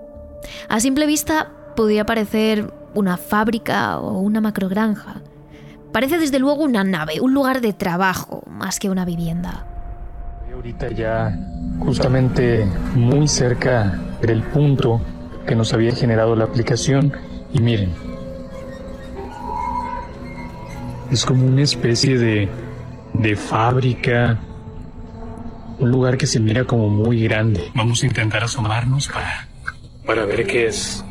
A 0.67 0.81
simple 0.81 1.05
vista 1.05 1.51
podría 1.77 2.05
parecer 2.05 2.73
una 2.93 3.15
fábrica 3.15 3.97
o 3.99 4.19
una 4.19 4.41
macrogranja. 4.41 5.21
Parece 5.93 6.17
desde 6.17 6.39
luego 6.39 6.63
una 6.63 6.83
nave, 6.83 7.21
un 7.21 7.33
lugar 7.33 7.61
de 7.61 7.71
trabajo, 7.71 8.43
más 8.49 8.77
que 8.79 8.89
una 8.89 9.05
vivienda. 9.05 9.76
Ahorita 10.57 10.89
ya 10.89 11.37
justamente 11.77 12.65
muy 12.95 13.27
cerca 13.27 13.95
del 14.19 14.41
punto 14.41 14.99
que 15.45 15.55
nos 15.55 15.71
había 15.71 15.93
generado 15.93 16.35
la 16.35 16.45
aplicación 16.45 17.13
y 17.53 17.59
miren, 17.59 17.93
es 21.11 21.23
como 21.27 21.45
una 21.45 21.61
especie 21.61 22.17
de, 22.17 22.49
de 23.13 23.35
fábrica, 23.35 24.39
un 25.77 25.91
lugar 25.91 26.17
que 26.17 26.25
se 26.25 26.39
mira 26.39 26.63
como 26.63 26.89
muy 26.89 27.21
grande. 27.21 27.61
Vamos 27.75 28.01
a 28.01 28.07
intentar 28.07 28.43
asomarnos 28.43 29.09
para, 29.09 29.47
para 30.07 30.25
ver 30.25 30.47
qué 30.47 30.65
es. 30.65 31.05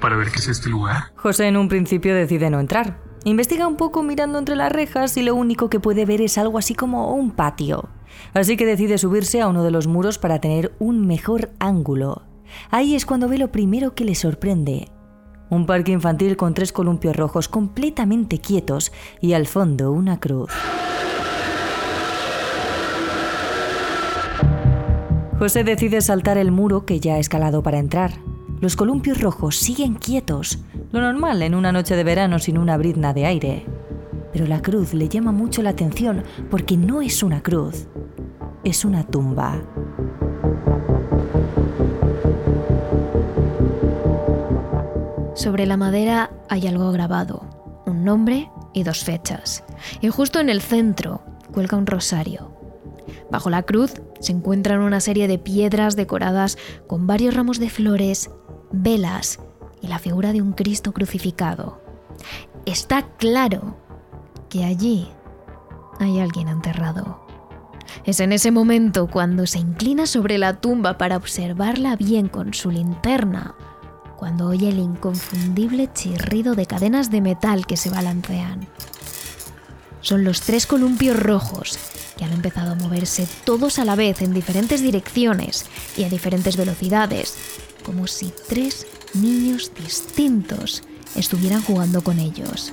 Para 0.00 0.16
ver 0.16 0.30
qué 0.30 0.38
es 0.38 0.48
este 0.48 0.70
lugar. 0.70 1.12
José 1.16 1.46
en 1.46 1.58
un 1.58 1.68
principio 1.68 2.14
decide 2.14 2.48
no 2.48 2.58
entrar. 2.58 3.07
Investiga 3.24 3.66
un 3.66 3.76
poco 3.76 4.02
mirando 4.02 4.38
entre 4.38 4.56
las 4.56 4.72
rejas 4.72 5.16
y 5.16 5.22
lo 5.22 5.34
único 5.34 5.68
que 5.68 5.80
puede 5.80 6.06
ver 6.06 6.20
es 6.20 6.38
algo 6.38 6.58
así 6.58 6.74
como 6.74 7.12
un 7.14 7.32
patio. 7.32 7.88
Así 8.32 8.56
que 8.56 8.66
decide 8.66 8.98
subirse 8.98 9.40
a 9.40 9.48
uno 9.48 9.64
de 9.64 9.70
los 9.70 9.86
muros 9.86 10.18
para 10.18 10.40
tener 10.40 10.72
un 10.78 11.06
mejor 11.06 11.50
ángulo. 11.58 12.22
Ahí 12.70 12.94
es 12.94 13.04
cuando 13.04 13.28
ve 13.28 13.38
lo 13.38 13.52
primero 13.52 13.94
que 13.94 14.04
le 14.04 14.14
sorprende. 14.14 14.88
Un 15.50 15.66
parque 15.66 15.92
infantil 15.92 16.36
con 16.36 16.54
tres 16.54 16.72
columpios 16.72 17.16
rojos 17.16 17.48
completamente 17.48 18.38
quietos 18.38 18.92
y 19.20 19.32
al 19.32 19.46
fondo 19.46 19.92
una 19.92 20.20
cruz. 20.20 20.50
José 25.38 25.64
decide 25.64 26.00
saltar 26.00 26.36
el 26.36 26.50
muro 26.50 26.84
que 26.84 27.00
ya 27.00 27.14
ha 27.14 27.18
escalado 27.18 27.62
para 27.62 27.78
entrar. 27.78 28.27
Los 28.60 28.74
columpios 28.74 29.20
rojos 29.20 29.56
siguen 29.56 29.94
quietos, 29.94 30.58
lo 30.90 31.00
normal 31.00 31.42
en 31.42 31.54
una 31.54 31.70
noche 31.70 31.94
de 31.94 32.02
verano 32.02 32.40
sin 32.40 32.58
una 32.58 32.76
brizna 32.76 33.12
de 33.12 33.24
aire. 33.24 33.66
Pero 34.32 34.46
la 34.46 34.60
cruz 34.62 34.94
le 34.94 35.08
llama 35.08 35.30
mucho 35.30 35.62
la 35.62 35.70
atención 35.70 36.24
porque 36.50 36.76
no 36.76 37.00
es 37.00 37.22
una 37.22 37.40
cruz, 37.40 37.86
es 38.64 38.84
una 38.84 39.04
tumba. 39.04 39.62
Sobre 45.34 45.64
la 45.64 45.76
madera 45.76 46.32
hay 46.48 46.66
algo 46.66 46.90
grabado, 46.90 47.44
un 47.86 48.02
nombre 48.02 48.50
y 48.74 48.82
dos 48.82 49.04
fechas. 49.04 49.62
Y 50.00 50.08
justo 50.08 50.40
en 50.40 50.48
el 50.48 50.62
centro 50.62 51.22
cuelga 51.52 51.76
un 51.76 51.86
rosario. 51.86 52.50
Bajo 53.30 53.50
la 53.50 53.62
cruz 53.62 53.94
se 54.20 54.32
encuentran 54.32 54.80
una 54.80 55.00
serie 55.00 55.28
de 55.28 55.38
piedras 55.38 55.96
decoradas 55.96 56.58
con 56.86 57.06
varios 57.06 57.34
ramos 57.34 57.58
de 57.58 57.70
flores, 57.70 58.30
velas 58.70 59.40
y 59.80 59.88
la 59.88 59.98
figura 59.98 60.32
de 60.32 60.42
un 60.42 60.52
Cristo 60.52 60.92
crucificado. 60.92 61.80
Está 62.66 63.02
claro 63.16 63.76
que 64.48 64.64
allí 64.64 65.08
hay 66.00 66.20
alguien 66.20 66.48
enterrado. 66.48 67.26
Es 68.04 68.20
en 68.20 68.32
ese 68.32 68.50
momento 68.50 69.06
cuando 69.06 69.46
se 69.46 69.58
inclina 69.58 70.06
sobre 70.06 70.38
la 70.38 70.60
tumba 70.60 70.98
para 70.98 71.16
observarla 71.16 71.96
bien 71.96 72.28
con 72.28 72.54
su 72.54 72.70
linterna, 72.70 73.54
cuando 74.16 74.48
oye 74.48 74.68
el 74.68 74.78
inconfundible 74.78 75.90
chirrido 75.92 76.54
de 76.54 76.66
cadenas 76.66 77.10
de 77.10 77.20
metal 77.20 77.66
que 77.66 77.76
se 77.76 77.90
balancean. 77.90 78.68
Son 80.00 80.24
los 80.24 80.40
tres 80.40 80.66
columpios 80.66 81.18
rojos 81.18 81.78
que 82.16 82.24
han 82.24 82.32
empezado 82.32 82.72
a 82.72 82.74
moverse 82.74 83.26
todos 83.44 83.78
a 83.78 83.84
la 83.84 83.96
vez 83.96 84.22
en 84.22 84.34
diferentes 84.34 84.82
direcciones 84.82 85.66
y 85.96 86.04
a 86.04 86.08
diferentes 86.08 86.56
velocidades, 86.56 87.36
como 87.84 88.06
si 88.06 88.32
tres 88.48 88.86
niños 89.14 89.72
distintos 89.78 90.82
estuvieran 91.14 91.62
jugando 91.62 92.02
con 92.02 92.18
ellos. 92.18 92.72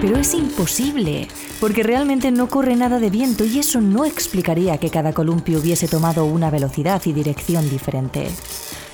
Pero 0.00 0.16
es 0.16 0.34
imposible, 0.34 1.28
porque 1.60 1.84
realmente 1.84 2.32
no 2.32 2.48
corre 2.48 2.74
nada 2.74 2.98
de 2.98 3.08
viento 3.08 3.44
y 3.44 3.60
eso 3.60 3.80
no 3.80 4.04
explicaría 4.04 4.78
que 4.78 4.90
cada 4.90 5.12
columpio 5.12 5.60
hubiese 5.60 5.86
tomado 5.86 6.24
una 6.24 6.50
velocidad 6.50 7.00
y 7.04 7.12
dirección 7.12 7.70
diferente. 7.70 8.28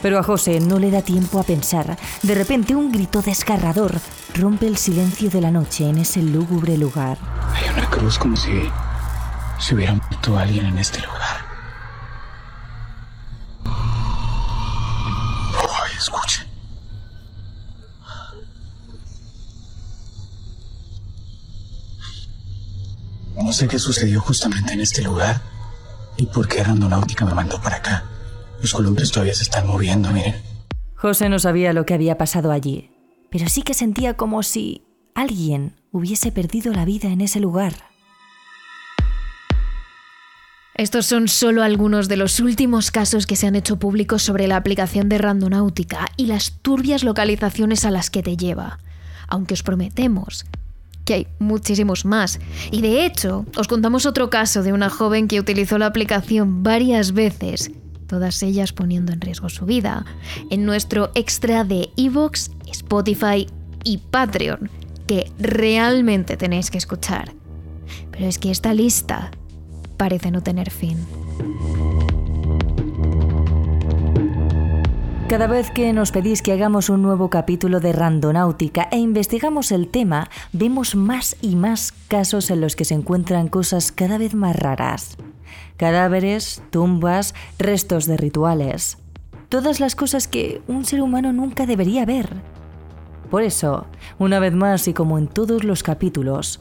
Pero 0.03 0.19
a 0.19 0.23
José 0.23 0.61
no 0.61 0.79
le 0.79 0.91
da 0.91 1.03
tiempo 1.03 1.41
a 1.41 1.43
pensar. 1.43 1.99
De 2.23 2.35
repente 2.35 2.75
un 2.75 2.93
grito 2.93 3.23
desgarrador 3.23 4.01
rompe 4.35 4.67
el 4.67 4.77
silencio 4.77 5.31
de 5.31 5.41
la 5.41 5.51
noche 5.51 5.89
en 5.89 5.99
ese 5.99 6.23
lúgubre 6.23 6.77
lugar. 6.77 7.19
Hay 7.55 7.69
una 7.71 7.89
cruz 7.91 8.19
como 8.19 8.37
si 8.37 8.71
se 9.59 9.75
hubiera 9.75 9.95
muerto 9.95 10.39
alguien 10.39 10.67
en 10.67 10.79
este 10.79 11.01
lugar. 11.01 11.49
No 23.49 23.55
sé 23.55 23.67
qué 23.67 23.79
sucedió 23.79 24.21
justamente 24.21 24.75
en 24.75 24.83
este 24.83 25.01
lugar 25.01 25.41
y 26.19 26.27
por 26.27 26.47
qué 26.47 26.63
Randonáutica 26.63 27.25
me 27.25 27.33
mandó 27.33 27.59
para 27.63 27.77
acá. 27.77 28.05
Los 28.61 28.73
columpios 28.73 29.13
todavía 29.13 29.35
se 29.35 29.45
están 29.45 29.67
moviendo, 29.67 30.11
miren. 30.11 30.35
José 30.95 31.29
no 31.29 31.39
sabía 31.39 31.73
lo 31.73 31.87
que 31.87 31.95
había 31.95 32.19
pasado 32.19 32.51
allí, 32.51 32.91
pero 33.31 33.49
sí 33.49 33.63
que 33.63 33.75
sentía 33.75 34.15
como 34.15 34.43
si 34.43 34.83
alguien 35.15 35.77
hubiese 35.93 36.33
perdido 36.33 36.73
la 36.73 36.85
vida 36.85 37.09
en 37.09 37.21
ese 37.21 37.41
lugar. 37.41 37.75
Estos 40.75 41.07
son 41.07 41.27
solo 41.27 41.65
algunos 41.65 42.07
de 42.09 42.17
los 42.17 42.39
últimos 42.39 42.93
casos 42.93 43.27
que 43.27 43.35
se 43.35 43.49
han 43.49 43.57
hecho 43.57 43.81
públicos 43.81 44.23
sobre 44.23 44.47
la 44.47 44.57
aplicación 44.57 45.09
de 45.09 45.19
Randonáutica 45.19 46.07
y 46.17 46.27
las 46.27 46.53
turbias 46.63 47.03
localizaciones 47.03 47.85
a 47.85 47.91
las 47.91 48.11
que 48.11 48.23
te 48.23 48.37
lleva. 48.37 48.79
Aunque 49.27 49.55
os 49.55 49.65
prometemos 49.65 50.47
que 51.05 51.15
hay 51.15 51.27
muchísimos 51.39 52.05
más. 52.05 52.39
Y 52.71 52.83
de 52.83 53.07
hecho, 53.07 53.47
os 53.57 53.67
contamos 53.67 54.05
otro 54.05 54.31
caso 54.31 54.63
de 54.63 54.73
una 54.73 54.91
joven 54.91 55.27
que 55.27 55.41
utilizó 55.41 55.79
la 55.79 55.87
aplicación 55.87 56.63
varias 56.63 57.13
veces, 57.13 57.73
todas 58.09 58.43
ellas 58.43 58.73
poniendo 58.73 59.13
en 59.13 59.21
riesgo 59.21 59.49
su 59.49 59.67
vida, 59.67 60.05
en 60.51 60.65
nuestro 60.65 61.13
extra 61.15 61.63
de 61.63 61.91
Evox, 61.97 62.51
Spotify 62.67 63.47
y 63.85 63.99
Patreon, 63.99 64.71
que 65.07 65.31
realmente 65.39 66.37
tenéis 66.37 66.71
que 66.71 66.79
escuchar. 66.79 67.33
Pero 68.11 68.27
es 68.27 68.39
que 68.39 68.51
esta 68.51 68.75
lista 68.75 69.31
parece 69.97 70.31
no 70.31 70.43
tener 70.43 70.71
fin. 70.71 70.99
Cada 75.29 75.47
vez 75.47 75.71
que 75.71 75.93
nos 75.93 76.11
pedís 76.11 76.41
que 76.41 76.53
hagamos 76.53 76.89
un 76.89 77.03
nuevo 77.03 77.29
capítulo 77.29 77.81
de 77.81 77.93
Randonáutica 77.93 78.89
e 78.91 78.97
investigamos 78.97 79.73
el 79.73 79.89
tema, 79.89 80.31
vemos 80.55 80.95
más 80.95 81.37
y 81.43 81.55
más 81.55 81.93
casos 82.09 82.51
en 82.51 82.63
los 82.63 82.77
que 82.77 82.87
se 82.87 82.95
encuentran 82.95 83.49
cosas 83.49 83.93
cada 83.93 84.17
vez 84.17 84.35
más 84.35 84.57
raras. 84.57 85.19
Cadáveres, 85.77 86.63
tumbas, 86.71 87.35
restos 87.59 88.07
de 88.07 88.17
rituales. 88.17 88.99
Todas 89.49 89.81
las 89.81 89.95
cosas 89.95 90.29
que 90.29 90.61
un 90.69 90.85
ser 90.85 91.01
humano 91.01 91.33
nunca 91.33 91.67
debería 91.67 92.05
ver. 92.05 92.43
Por 93.31 93.43
eso, 93.43 93.87
una 94.19 94.39
vez 94.41 94.55
más 94.55 94.89
y 94.89 94.95
como 94.95 95.19
en 95.19 95.29
todos 95.29 95.65
los 95.65 95.83
capítulos, 95.83 96.61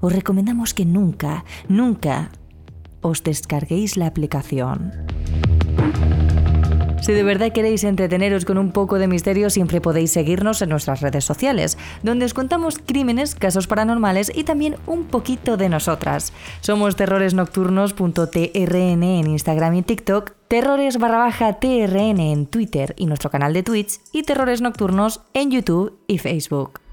os 0.00 0.12
recomendamos 0.12 0.74
que 0.74 0.84
nunca, 0.84 1.44
nunca 1.68 2.30
os 3.00 3.22
descarguéis 3.22 3.96
la 3.96 4.06
aplicación. 4.06 4.92
Si 7.00 7.12
de 7.12 7.22
verdad 7.22 7.52
queréis 7.52 7.84
entreteneros 7.84 8.44
con 8.44 8.58
un 8.58 8.72
poco 8.72 8.98
de 8.98 9.06
misterio, 9.06 9.50
siempre 9.50 9.80
podéis 9.80 10.10
seguirnos 10.10 10.60
en 10.62 10.70
nuestras 10.70 11.00
redes 11.00 11.24
sociales, 11.24 11.78
donde 12.02 12.24
os 12.24 12.34
contamos 12.34 12.80
crímenes, 12.84 13.34
casos 13.34 13.68
paranormales 13.68 14.32
y 14.34 14.44
también 14.44 14.76
un 14.86 15.04
poquito 15.04 15.56
de 15.56 15.68
nosotras. 15.68 16.32
Somos 16.60 16.96
terroresnocturnos.trn 16.96 19.02
en 19.02 19.26
Instagram 19.26 19.74
y 19.74 19.82
TikTok, 19.82 20.32
terrores 20.48 20.98
barra 20.98 21.18
baja 21.18 21.58
trn 21.60 22.20
en 22.20 22.46
Twitter 22.46 22.94
y 22.96 23.06
nuestro 23.06 23.30
canal 23.30 23.52
de 23.52 23.62
Twitch, 23.62 24.00
y 24.12 24.24
terrores 24.24 24.60
nocturnos 24.60 25.20
en 25.32 25.50
YouTube 25.50 25.98
y 26.08 26.18
Facebook. 26.18 26.85